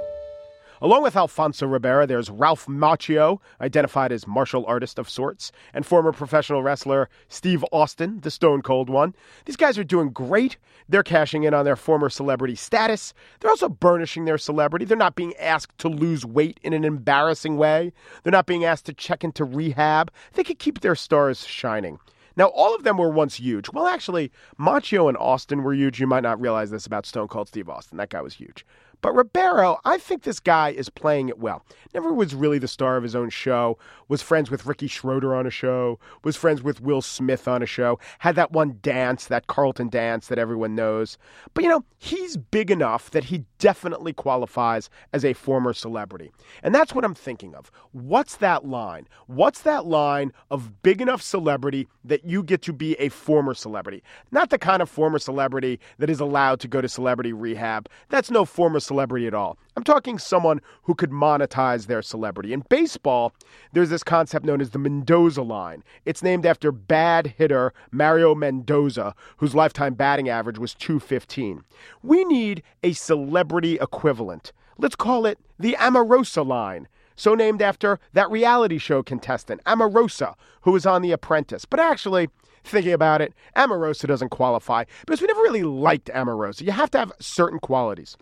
Along 0.80 1.02
with 1.02 1.16
Alfonso 1.16 1.66
Ribeiro, 1.66 2.06
there's 2.06 2.30
Ralph 2.30 2.66
Macchio, 2.66 3.40
identified 3.60 4.12
as 4.12 4.26
martial 4.26 4.64
artist 4.66 4.98
of 4.98 5.10
sorts, 5.10 5.50
and 5.74 5.84
former 5.84 6.12
professional 6.12 6.62
wrestler 6.62 7.08
Steve 7.28 7.64
Austin, 7.72 8.20
the 8.20 8.30
Stone 8.30 8.62
Cold 8.62 8.88
one. 8.88 9.14
These 9.44 9.56
guys 9.56 9.76
are 9.76 9.84
doing 9.84 10.10
great. 10.10 10.56
They're 10.88 11.02
cashing 11.02 11.42
in 11.42 11.52
on 11.52 11.64
their 11.64 11.76
former 11.76 12.08
celebrity 12.08 12.54
status. 12.54 13.12
They're 13.40 13.50
also 13.50 13.68
burnishing 13.68 14.24
their 14.24 14.38
celebrity. 14.38 14.84
They're 14.84 14.96
not 14.96 15.16
being 15.16 15.34
asked 15.36 15.76
to 15.78 15.88
lose 15.88 16.24
weight 16.24 16.60
in 16.62 16.72
an 16.72 16.84
embarrassing 16.84 17.56
way. 17.56 17.92
They're 18.22 18.30
not 18.30 18.46
being 18.46 18.64
asked 18.64 18.86
to 18.86 18.92
check 18.92 19.24
into 19.24 19.44
rehab. 19.44 20.12
They 20.34 20.44
could 20.44 20.58
keep 20.58 20.80
their 20.80 20.94
stars 20.94 21.44
shining. 21.44 21.98
Now, 22.36 22.46
all 22.54 22.72
of 22.72 22.84
them 22.84 22.98
were 22.98 23.10
once 23.10 23.34
huge. 23.34 23.68
Well, 23.72 23.88
actually, 23.88 24.30
Macchio 24.60 25.08
and 25.08 25.16
Austin 25.18 25.64
were 25.64 25.74
huge. 25.74 25.98
You 25.98 26.06
might 26.06 26.22
not 26.22 26.40
realize 26.40 26.70
this 26.70 26.86
about 26.86 27.04
Stone 27.04 27.26
Cold 27.26 27.48
Steve 27.48 27.68
Austin. 27.68 27.98
That 27.98 28.10
guy 28.10 28.20
was 28.20 28.34
huge. 28.34 28.64
But 29.00 29.14
Ribeiro, 29.14 29.78
I 29.84 29.98
think 29.98 30.22
this 30.22 30.40
guy 30.40 30.70
is 30.70 30.88
playing 30.88 31.28
it 31.28 31.38
well. 31.38 31.64
Never 31.94 32.12
was 32.12 32.34
really 32.34 32.58
the 32.58 32.68
star 32.68 32.96
of 32.96 33.02
his 33.02 33.14
own 33.14 33.30
show, 33.30 33.78
was 34.08 34.22
friends 34.22 34.50
with 34.50 34.66
Ricky 34.66 34.88
Schroder 34.88 35.34
on 35.34 35.46
a 35.46 35.50
show, 35.50 35.98
was 36.24 36.36
friends 36.36 36.62
with 36.62 36.80
Will 36.80 37.00
Smith 37.00 37.46
on 37.46 37.62
a 37.62 37.66
show, 37.66 37.98
had 38.18 38.34
that 38.36 38.52
one 38.52 38.78
dance, 38.82 39.26
that 39.26 39.46
Carlton 39.46 39.88
dance 39.88 40.26
that 40.28 40.38
everyone 40.38 40.74
knows. 40.74 41.16
But 41.54 41.64
you 41.64 41.70
know, 41.70 41.84
he's 41.98 42.36
big 42.36 42.70
enough 42.70 43.10
that 43.10 43.24
he 43.24 43.44
definitely 43.58 44.12
qualifies 44.12 44.90
as 45.12 45.24
a 45.24 45.32
former 45.32 45.72
celebrity. 45.72 46.32
And 46.62 46.74
that's 46.74 46.94
what 46.94 47.04
I'm 47.04 47.14
thinking 47.14 47.54
of. 47.54 47.70
What's 47.92 48.36
that 48.36 48.66
line? 48.66 49.06
What's 49.26 49.62
that 49.62 49.86
line 49.86 50.32
of 50.50 50.82
big 50.82 51.00
enough 51.00 51.22
celebrity 51.22 51.88
that 52.04 52.24
you 52.24 52.42
get 52.42 52.62
to 52.62 52.72
be 52.72 52.94
a 52.94 53.08
former 53.10 53.54
celebrity? 53.54 54.02
Not 54.30 54.50
the 54.50 54.58
kind 54.58 54.82
of 54.82 54.90
former 54.90 55.18
celebrity 55.18 55.78
that 55.98 56.10
is 56.10 56.20
allowed 56.20 56.60
to 56.60 56.68
go 56.68 56.80
to 56.80 56.88
celebrity 56.88 57.32
rehab. 57.32 57.88
That's 58.08 58.30
no 58.30 58.44
former 58.44 58.80
celebrity 58.88 59.26
at 59.26 59.34
all. 59.34 59.56
I'm 59.76 59.84
talking 59.84 60.18
someone 60.18 60.60
who 60.82 60.94
could 60.94 61.10
monetize 61.10 61.86
their 61.86 62.02
celebrity. 62.02 62.52
In 62.52 62.64
baseball, 62.68 63.32
there's 63.72 63.90
this 63.90 64.02
concept 64.02 64.44
known 64.44 64.60
as 64.60 64.70
the 64.70 64.78
Mendoza 64.78 65.42
line. 65.42 65.84
It's 66.04 66.22
named 66.22 66.44
after 66.44 66.72
bad 66.72 67.28
hitter 67.38 67.72
Mario 67.92 68.34
Mendoza, 68.34 69.14
whose 69.36 69.54
lifetime 69.54 69.94
batting 69.94 70.28
average 70.28 70.58
was 70.58 70.74
215. 70.74 71.62
We 72.02 72.24
need 72.24 72.62
a 72.82 72.92
celebrity 72.94 73.78
equivalent. 73.80 74.52
Let's 74.78 74.96
call 74.96 75.26
it 75.26 75.38
the 75.58 75.76
Omarosa 75.78 76.44
line 76.44 76.88
so 77.18 77.34
named 77.34 77.60
after 77.60 77.98
that 78.12 78.30
reality 78.30 78.78
show 78.78 79.02
contestant, 79.02 79.62
Omarosa, 79.64 80.34
who 80.62 80.70
was 80.70 80.86
on 80.86 81.02
The 81.02 81.10
Apprentice. 81.10 81.64
But 81.64 81.80
actually, 81.80 82.30
thinking 82.64 82.92
about 82.92 83.20
it, 83.20 83.34
Omarosa 83.56 84.06
doesn't 84.06 84.28
qualify 84.30 84.84
because 85.00 85.20
we 85.20 85.26
never 85.26 85.42
really 85.42 85.64
liked 85.64 86.10
Omarosa. 86.14 86.62
You 86.62 86.72
have 86.72 86.90
to 86.92 86.98
have 86.98 87.12
certain 87.18 87.58
qualities. 87.58 88.16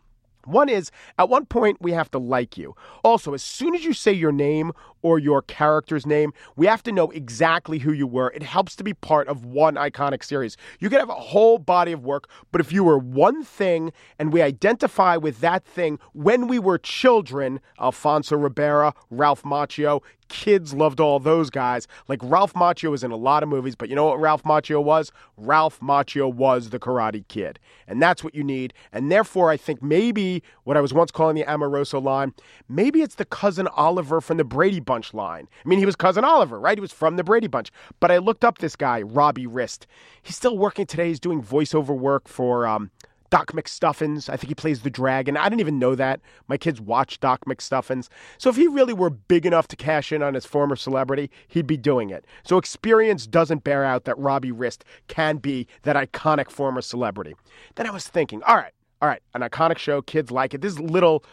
One 0.46 0.68
is, 0.68 0.90
at 1.18 1.28
one 1.28 1.46
point, 1.46 1.78
we 1.80 1.92
have 1.92 2.10
to 2.12 2.18
like 2.18 2.56
you. 2.56 2.74
Also, 3.02 3.34
as 3.34 3.42
soon 3.42 3.74
as 3.74 3.84
you 3.84 3.92
say 3.92 4.12
your 4.12 4.32
name 4.32 4.72
or 5.06 5.20
your 5.20 5.40
character's 5.40 6.04
name, 6.04 6.32
we 6.56 6.66
have 6.66 6.82
to 6.82 6.90
know 6.90 7.10
exactly 7.12 7.78
who 7.78 7.92
you 7.92 8.08
were. 8.08 8.32
It 8.34 8.42
helps 8.42 8.74
to 8.74 8.82
be 8.82 8.92
part 8.92 9.28
of 9.28 9.44
one 9.44 9.76
iconic 9.76 10.24
series. 10.24 10.56
You 10.80 10.90
could 10.90 10.98
have 10.98 11.08
a 11.08 11.14
whole 11.14 11.58
body 11.58 11.92
of 11.92 12.04
work, 12.04 12.28
but 12.50 12.60
if 12.60 12.72
you 12.72 12.82
were 12.82 12.98
one 12.98 13.44
thing 13.44 13.92
and 14.18 14.32
we 14.32 14.42
identify 14.42 15.16
with 15.16 15.38
that 15.42 15.64
thing 15.64 16.00
when 16.12 16.48
we 16.48 16.58
were 16.58 16.76
children, 16.76 17.60
Alfonso 17.80 18.36
Ribeiro, 18.36 18.94
Ralph 19.08 19.44
Macchio, 19.44 20.02
kids 20.28 20.74
loved 20.74 21.00
all 21.00 21.18
those 21.20 21.50
guys. 21.50 21.86
Like 22.08 22.20
Ralph 22.22 22.54
Macchio 22.54 22.90
was 22.90 23.04
in 23.04 23.10
a 23.10 23.16
lot 23.16 23.42
of 23.42 23.48
movies, 23.48 23.76
but 23.76 23.88
you 23.88 23.94
know 23.94 24.06
what 24.06 24.20
Ralph 24.20 24.42
Macchio 24.42 24.82
was? 24.82 25.12
Ralph 25.36 25.80
Macchio 25.80 26.32
was 26.32 26.70
the 26.70 26.78
Karate 26.78 27.26
Kid. 27.28 27.58
And 27.86 28.02
that's 28.02 28.24
what 28.24 28.34
you 28.34 28.42
need. 28.42 28.74
And 28.92 29.10
therefore, 29.10 29.50
I 29.50 29.56
think 29.56 29.82
maybe 29.82 30.42
what 30.64 30.76
I 30.76 30.80
was 30.80 30.92
once 30.92 31.10
calling 31.10 31.36
the 31.36 31.44
Amoroso 31.44 32.00
line, 32.00 32.34
maybe 32.68 33.02
it's 33.02 33.16
the 33.16 33.24
cousin 33.24 33.68
Oliver 33.68 34.20
from 34.20 34.36
the 34.36 34.44
Brady 34.44 34.80
Bunch 34.80 34.95
line. 35.14 35.48
I 35.64 35.68
mean, 35.68 35.78
he 35.78 35.86
was 35.86 35.96
cousin 35.96 36.24
Oliver, 36.24 36.58
right? 36.58 36.76
He 36.76 36.80
was 36.80 36.92
from 36.92 37.16
the 37.16 37.24
Brady 37.24 37.46
Bunch. 37.46 37.70
But 38.00 38.10
I 38.10 38.18
looked 38.18 38.44
up 38.44 38.58
this 38.58 38.76
guy, 38.76 39.02
Robbie 39.02 39.46
Rist. 39.46 39.86
He's 40.22 40.36
still 40.36 40.56
working 40.56 40.86
today. 40.86 41.08
He's 41.08 41.20
doing 41.20 41.42
voiceover 41.42 41.96
work 41.96 42.28
for 42.28 42.66
um, 42.66 42.90
Doc 43.30 43.52
McStuffins. 43.52 44.28
I 44.28 44.36
think 44.36 44.48
he 44.48 44.54
plays 44.54 44.82
the 44.82 44.90
dragon. 44.90 45.36
I 45.36 45.48
didn't 45.48 45.60
even 45.60 45.78
know 45.78 45.94
that. 45.94 46.20
My 46.48 46.56
kids 46.56 46.80
watch 46.80 47.20
Doc 47.20 47.44
McStuffins. 47.46 48.08
So 48.38 48.50
if 48.50 48.56
he 48.56 48.66
really 48.66 48.92
were 48.92 49.10
big 49.10 49.46
enough 49.46 49.68
to 49.68 49.76
cash 49.76 50.12
in 50.12 50.22
on 50.22 50.34
his 50.34 50.46
former 50.46 50.76
celebrity, 50.76 51.30
he'd 51.48 51.66
be 51.66 51.76
doing 51.76 52.10
it. 52.10 52.24
So 52.44 52.58
experience 52.58 53.26
doesn't 53.26 53.64
bear 53.64 53.84
out 53.84 54.04
that 54.04 54.18
Robbie 54.18 54.52
Rist 54.52 54.84
can 55.08 55.36
be 55.36 55.66
that 55.82 55.96
iconic 55.96 56.50
former 56.50 56.80
celebrity. 56.80 57.34
Then 57.74 57.86
I 57.86 57.90
was 57.90 58.06
thinking, 58.06 58.42
all 58.44 58.56
right, 58.56 58.72
all 59.02 59.08
right, 59.08 59.22
an 59.34 59.42
iconic 59.42 59.78
show, 59.78 60.00
kids 60.00 60.30
like 60.30 60.54
it. 60.54 60.62
This 60.62 60.72
is 60.72 60.80
little 60.80 61.24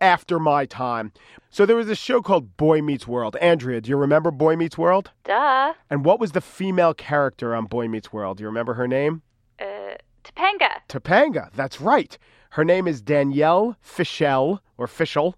after 0.00 0.38
my 0.38 0.66
time. 0.66 1.12
So 1.50 1.66
there 1.66 1.76
was 1.76 1.88
a 1.88 1.94
show 1.94 2.22
called 2.22 2.56
Boy 2.56 2.82
Meets 2.82 3.06
World. 3.06 3.36
Andrea, 3.36 3.80
do 3.80 3.90
you 3.90 3.96
remember 3.96 4.30
Boy 4.30 4.56
Meets 4.56 4.78
World? 4.78 5.10
Duh. 5.24 5.74
And 5.90 6.04
what 6.04 6.20
was 6.20 6.32
the 6.32 6.40
female 6.40 6.94
character 6.94 7.54
on 7.54 7.66
Boy 7.66 7.88
Meets 7.88 8.12
World? 8.12 8.38
Do 8.38 8.42
you 8.42 8.48
remember 8.48 8.74
her 8.74 8.88
name? 8.88 9.22
Uh, 9.58 9.96
Topanga. 10.24 10.80
Topanga, 10.88 11.50
that's 11.54 11.80
right. 11.80 12.16
Her 12.50 12.64
name 12.64 12.86
is 12.86 13.02
Danielle 13.02 13.76
Fishel, 13.80 14.60
or 14.78 14.86
Fishel. 14.86 15.36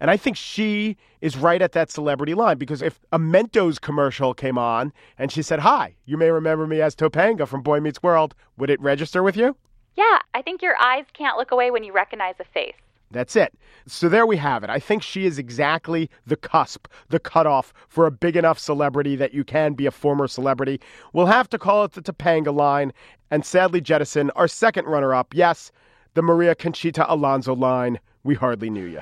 And 0.00 0.10
I 0.10 0.16
think 0.16 0.36
she 0.36 0.96
is 1.20 1.36
right 1.36 1.60
at 1.60 1.72
that 1.72 1.90
celebrity 1.90 2.34
line 2.34 2.56
because 2.56 2.82
if 2.82 3.00
a 3.10 3.18
Mentos 3.18 3.80
commercial 3.80 4.32
came 4.32 4.56
on 4.56 4.92
and 5.18 5.32
she 5.32 5.42
said, 5.42 5.60
Hi, 5.60 5.96
you 6.04 6.16
may 6.16 6.30
remember 6.30 6.66
me 6.66 6.80
as 6.80 6.94
Topanga 6.94 7.48
from 7.48 7.62
Boy 7.62 7.80
Meets 7.80 8.02
World, 8.02 8.34
would 8.56 8.70
it 8.70 8.80
register 8.80 9.22
with 9.22 9.36
you? 9.36 9.56
Yeah, 9.96 10.18
I 10.34 10.42
think 10.42 10.62
your 10.62 10.76
eyes 10.80 11.04
can't 11.12 11.36
look 11.36 11.50
away 11.50 11.72
when 11.72 11.82
you 11.82 11.92
recognize 11.92 12.36
a 12.38 12.44
face. 12.44 12.74
That's 13.10 13.36
it. 13.36 13.54
So 13.86 14.08
there 14.08 14.26
we 14.26 14.36
have 14.36 14.62
it. 14.62 14.70
I 14.70 14.78
think 14.78 15.02
she 15.02 15.24
is 15.24 15.38
exactly 15.38 16.10
the 16.26 16.36
cusp, 16.36 16.86
the 17.08 17.18
cutoff 17.18 17.72
for 17.88 18.06
a 18.06 18.10
big 18.10 18.36
enough 18.36 18.58
celebrity 18.58 19.16
that 19.16 19.32
you 19.32 19.44
can 19.44 19.72
be 19.72 19.86
a 19.86 19.90
former 19.90 20.28
celebrity. 20.28 20.80
We'll 21.12 21.26
have 21.26 21.48
to 21.50 21.58
call 21.58 21.84
it 21.84 21.92
the 21.92 22.02
Topanga 22.02 22.54
line 22.54 22.92
and 23.30 23.44
sadly 23.44 23.80
jettison 23.80 24.30
our 24.32 24.48
second 24.48 24.86
runner 24.86 25.14
up. 25.14 25.34
Yes, 25.34 25.72
the 26.14 26.22
Maria 26.22 26.54
Conchita 26.54 27.10
Alonso 27.12 27.54
line. 27.54 27.98
We 28.24 28.34
hardly 28.34 28.68
knew 28.68 28.84
you. 28.84 29.00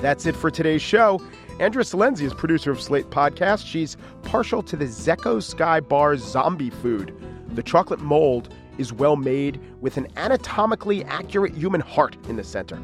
That's 0.00 0.26
it 0.26 0.36
for 0.36 0.50
today's 0.50 0.82
show. 0.82 1.20
Andrea 1.60 1.84
Silenzi 1.84 2.22
is 2.22 2.34
producer 2.34 2.70
of 2.70 2.80
Slate 2.80 3.08
Podcast. 3.10 3.66
She's 3.66 3.96
partial 4.22 4.62
to 4.62 4.76
the 4.76 4.84
Zecco 4.84 5.42
Sky 5.42 5.80
Bar 5.80 6.18
zombie 6.18 6.70
food. 6.70 7.14
The 7.54 7.62
chocolate 7.62 8.00
mold 8.00 8.52
is 8.78 8.92
well 8.92 9.16
made 9.16 9.60
with 9.80 9.96
an 9.96 10.06
anatomically 10.16 11.04
accurate 11.04 11.54
human 11.54 11.80
heart 11.80 12.16
in 12.28 12.36
the 12.36 12.44
center. 12.44 12.78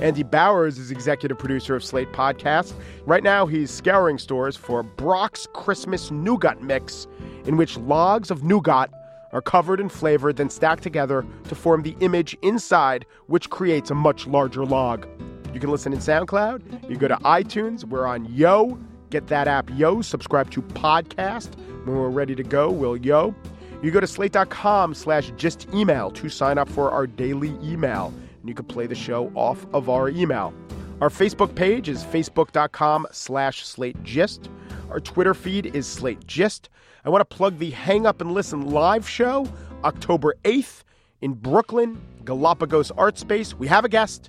Andy 0.00 0.22
Bowers 0.22 0.78
is 0.78 0.90
executive 0.90 1.38
producer 1.38 1.74
of 1.74 1.84
Slate 1.84 2.10
Podcast. 2.12 2.72
Right 3.04 3.22
now, 3.22 3.46
he's 3.46 3.70
scouring 3.70 4.16
stores 4.16 4.56
for 4.56 4.82
Brach's 4.82 5.46
Christmas 5.52 6.10
Nougat 6.10 6.62
Mix, 6.62 7.06
in 7.44 7.58
which 7.58 7.76
logs 7.76 8.30
of 8.30 8.42
nougat 8.42 8.90
are 9.32 9.42
covered 9.42 9.78
and 9.78 9.92
flavored, 9.92 10.36
then 10.36 10.48
stacked 10.48 10.82
together 10.82 11.24
to 11.44 11.54
form 11.54 11.82
the 11.82 11.94
image 12.00 12.36
inside, 12.42 13.04
which 13.26 13.50
creates 13.50 13.90
a 13.90 13.94
much 13.94 14.26
larger 14.26 14.64
log. 14.64 15.06
You 15.52 15.60
can 15.60 15.70
listen 15.70 15.92
in 15.92 15.98
SoundCloud. 15.98 16.88
You 16.88 16.96
go 16.96 17.08
to 17.08 17.16
iTunes. 17.16 17.84
We're 17.84 18.06
on 18.06 18.24
Yo. 18.32 18.78
Get 19.10 19.26
that 19.26 19.48
app, 19.48 19.68
Yo. 19.74 20.00
Subscribe 20.00 20.50
to 20.52 20.62
Podcast. 20.62 21.54
When 21.84 21.96
we're 21.96 22.08
ready 22.08 22.34
to 22.34 22.42
go, 22.42 22.70
we'll 22.70 22.96
Yo. 22.96 23.34
You 23.82 23.90
go 23.90 24.00
to 24.00 24.06
slate.com 24.06 24.94
slash 24.94 25.32
just 25.36 25.66
email 25.72 26.10
to 26.10 26.28
sign 26.28 26.58
up 26.58 26.68
for 26.68 26.90
our 26.90 27.06
daily 27.06 27.56
email, 27.62 28.12
and 28.40 28.48
you 28.48 28.54
can 28.54 28.66
play 28.66 28.86
the 28.86 28.94
show 28.94 29.32
off 29.34 29.66
of 29.72 29.88
our 29.88 30.08
email. 30.10 30.52
Our 31.00 31.08
Facebook 31.08 31.54
page 31.54 31.88
is 31.88 32.04
facebook.com 32.04 33.06
slash 33.10 33.66
slate 33.66 34.02
gist. 34.02 34.50
Our 34.90 35.00
Twitter 35.00 35.32
feed 35.32 35.74
is 35.74 35.86
slate 35.86 36.26
gist. 36.26 36.68
I 37.06 37.08
want 37.08 37.28
to 37.28 37.36
plug 37.36 37.58
the 37.58 37.70
Hang 37.70 38.06
Up 38.06 38.20
and 38.20 38.32
Listen 38.32 38.70
live 38.70 39.08
show, 39.08 39.46
October 39.82 40.34
8th 40.44 40.82
in 41.22 41.32
Brooklyn, 41.32 41.98
Galapagos 42.24 42.90
Art 42.90 43.16
Space. 43.16 43.54
We 43.54 43.66
have 43.68 43.86
a 43.86 43.88
guest. 43.88 44.28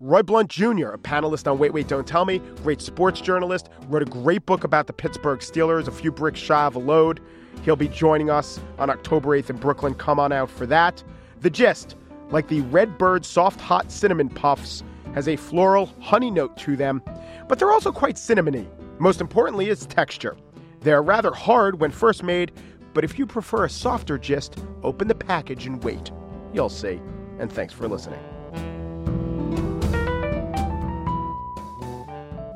Roy 0.00 0.22
Blount 0.22 0.50
Jr., 0.50 0.88
a 0.88 0.98
panelist 0.98 1.50
on 1.50 1.58
Wait, 1.58 1.72
Wait, 1.72 1.88
Don't 1.88 2.06
Tell 2.06 2.24
Me, 2.24 2.42
great 2.62 2.82
sports 2.82 3.20
journalist, 3.20 3.68
wrote 3.88 4.02
a 4.02 4.06
great 4.06 4.44
book 4.44 4.64
about 4.64 4.88
the 4.88 4.92
Pittsburgh 4.92 5.38
Steelers, 5.38 5.86
a 5.86 5.92
few 5.92 6.10
bricks 6.10 6.40
shy 6.40 6.64
of 6.64 6.74
a 6.74 6.78
load. 6.80 7.20
He'll 7.64 7.76
be 7.76 7.88
joining 7.88 8.30
us 8.30 8.58
on 8.78 8.90
October 8.90 9.30
8th 9.30 9.50
in 9.50 9.56
Brooklyn. 9.56 9.94
Come 9.94 10.18
on 10.18 10.32
out 10.32 10.50
for 10.50 10.66
that. 10.66 11.02
The 11.40 11.50
gist, 11.50 11.96
like 12.30 12.48
the 12.48 12.60
Red 12.62 12.88
Redbird 12.90 13.24
soft 13.24 13.60
hot 13.60 13.92
cinnamon 13.92 14.28
puffs, 14.28 14.82
has 15.14 15.28
a 15.28 15.36
floral 15.36 15.90
honey 16.00 16.30
note 16.30 16.56
to 16.58 16.76
them, 16.76 17.02
but 17.48 17.58
they're 17.58 17.72
also 17.72 17.92
quite 17.92 18.16
cinnamony. 18.16 18.66
Most 18.98 19.20
importantly, 19.20 19.68
its 19.68 19.86
texture. 19.86 20.36
They're 20.80 21.02
rather 21.02 21.32
hard 21.32 21.80
when 21.80 21.90
first 21.90 22.22
made, 22.22 22.52
but 22.94 23.04
if 23.04 23.18
you 23.18 23.26
prefer 23.26 23.64
a 23.64 23.70
softer 23.70 24.18
gist, 24.18 24.58
open 24.82 25.08
the 25.08 25.14
package 25.14 25.66
and 25.66 25.82
wait. 25.84 26.10
You'll 26.52 26.68
see. 26.68 27.00
And 27.38 27.52
thanks 27.52 27.72
for 27.72 27.88
listening. 27.88 28.20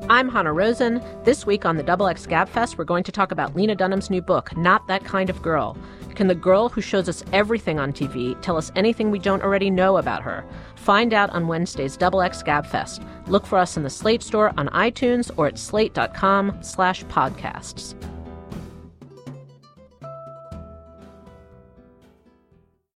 I'm 0.09 0.29
Hanna 0.29 0.53
Rosin. 0.53 1.03
This 1.25 1.45
week 1.45 1.65
on 1.65 1.75
the 1.75 1.83
Double 1.83 2.07
X 2.07 2.25
Gabfest, 2.25 2.77
we're 2.77 2.85
going 2.85 3.03
to 3.03 3.11
talk 3.11 3.33
about 3.33 3.57
Lena 3.57 3.75
Dunham's 3.75 4.09
new 4.09 4.21
book, 4.21 4.55
Not 4.55 4.87
That 4.87 5.03
Kind 5.03 5.29
of 5.29 5.41
Girl. 5.41 5.77
Can 6.15 6.27
the 6.27 6.35
girl 6.35 6.69
who 6.69 6.79
shows 6.79 7.09
us 7.09 7.25
everything 7.33 7.77
on 7.77 7.91
TV 7.91 8.41
tell 8.41 8.55
us 8.55 8.71
anything 8.77 9.11
we 9.11 9.19
don't 9.19 9.43
already 9.43 9.69
know 9.69 9.97
about 9.97 10.23
her? 10.23 10.45
Find 10.77 11.13
out 11.13 11.29
on 11.31 11.47
Wednesday's 11.47 11.97
Double 11.97 12.21
X 12.21 12.41
Gabfest. 12.41 13.05
Look 13.27 13.45
for 13.45 13.57
us 13.57 13.75
in 13.75 13.83
the 13.83 13.89
Slate 13.89 14.23
store 14.23 14.53
on 14.55 14.69
iTunes 14.69 15.29
or 15.35 15.47
at 15.47 15.57
slate.com 15.57 16.57
slash 16.61 17.03
podcasts. 17.05 17.93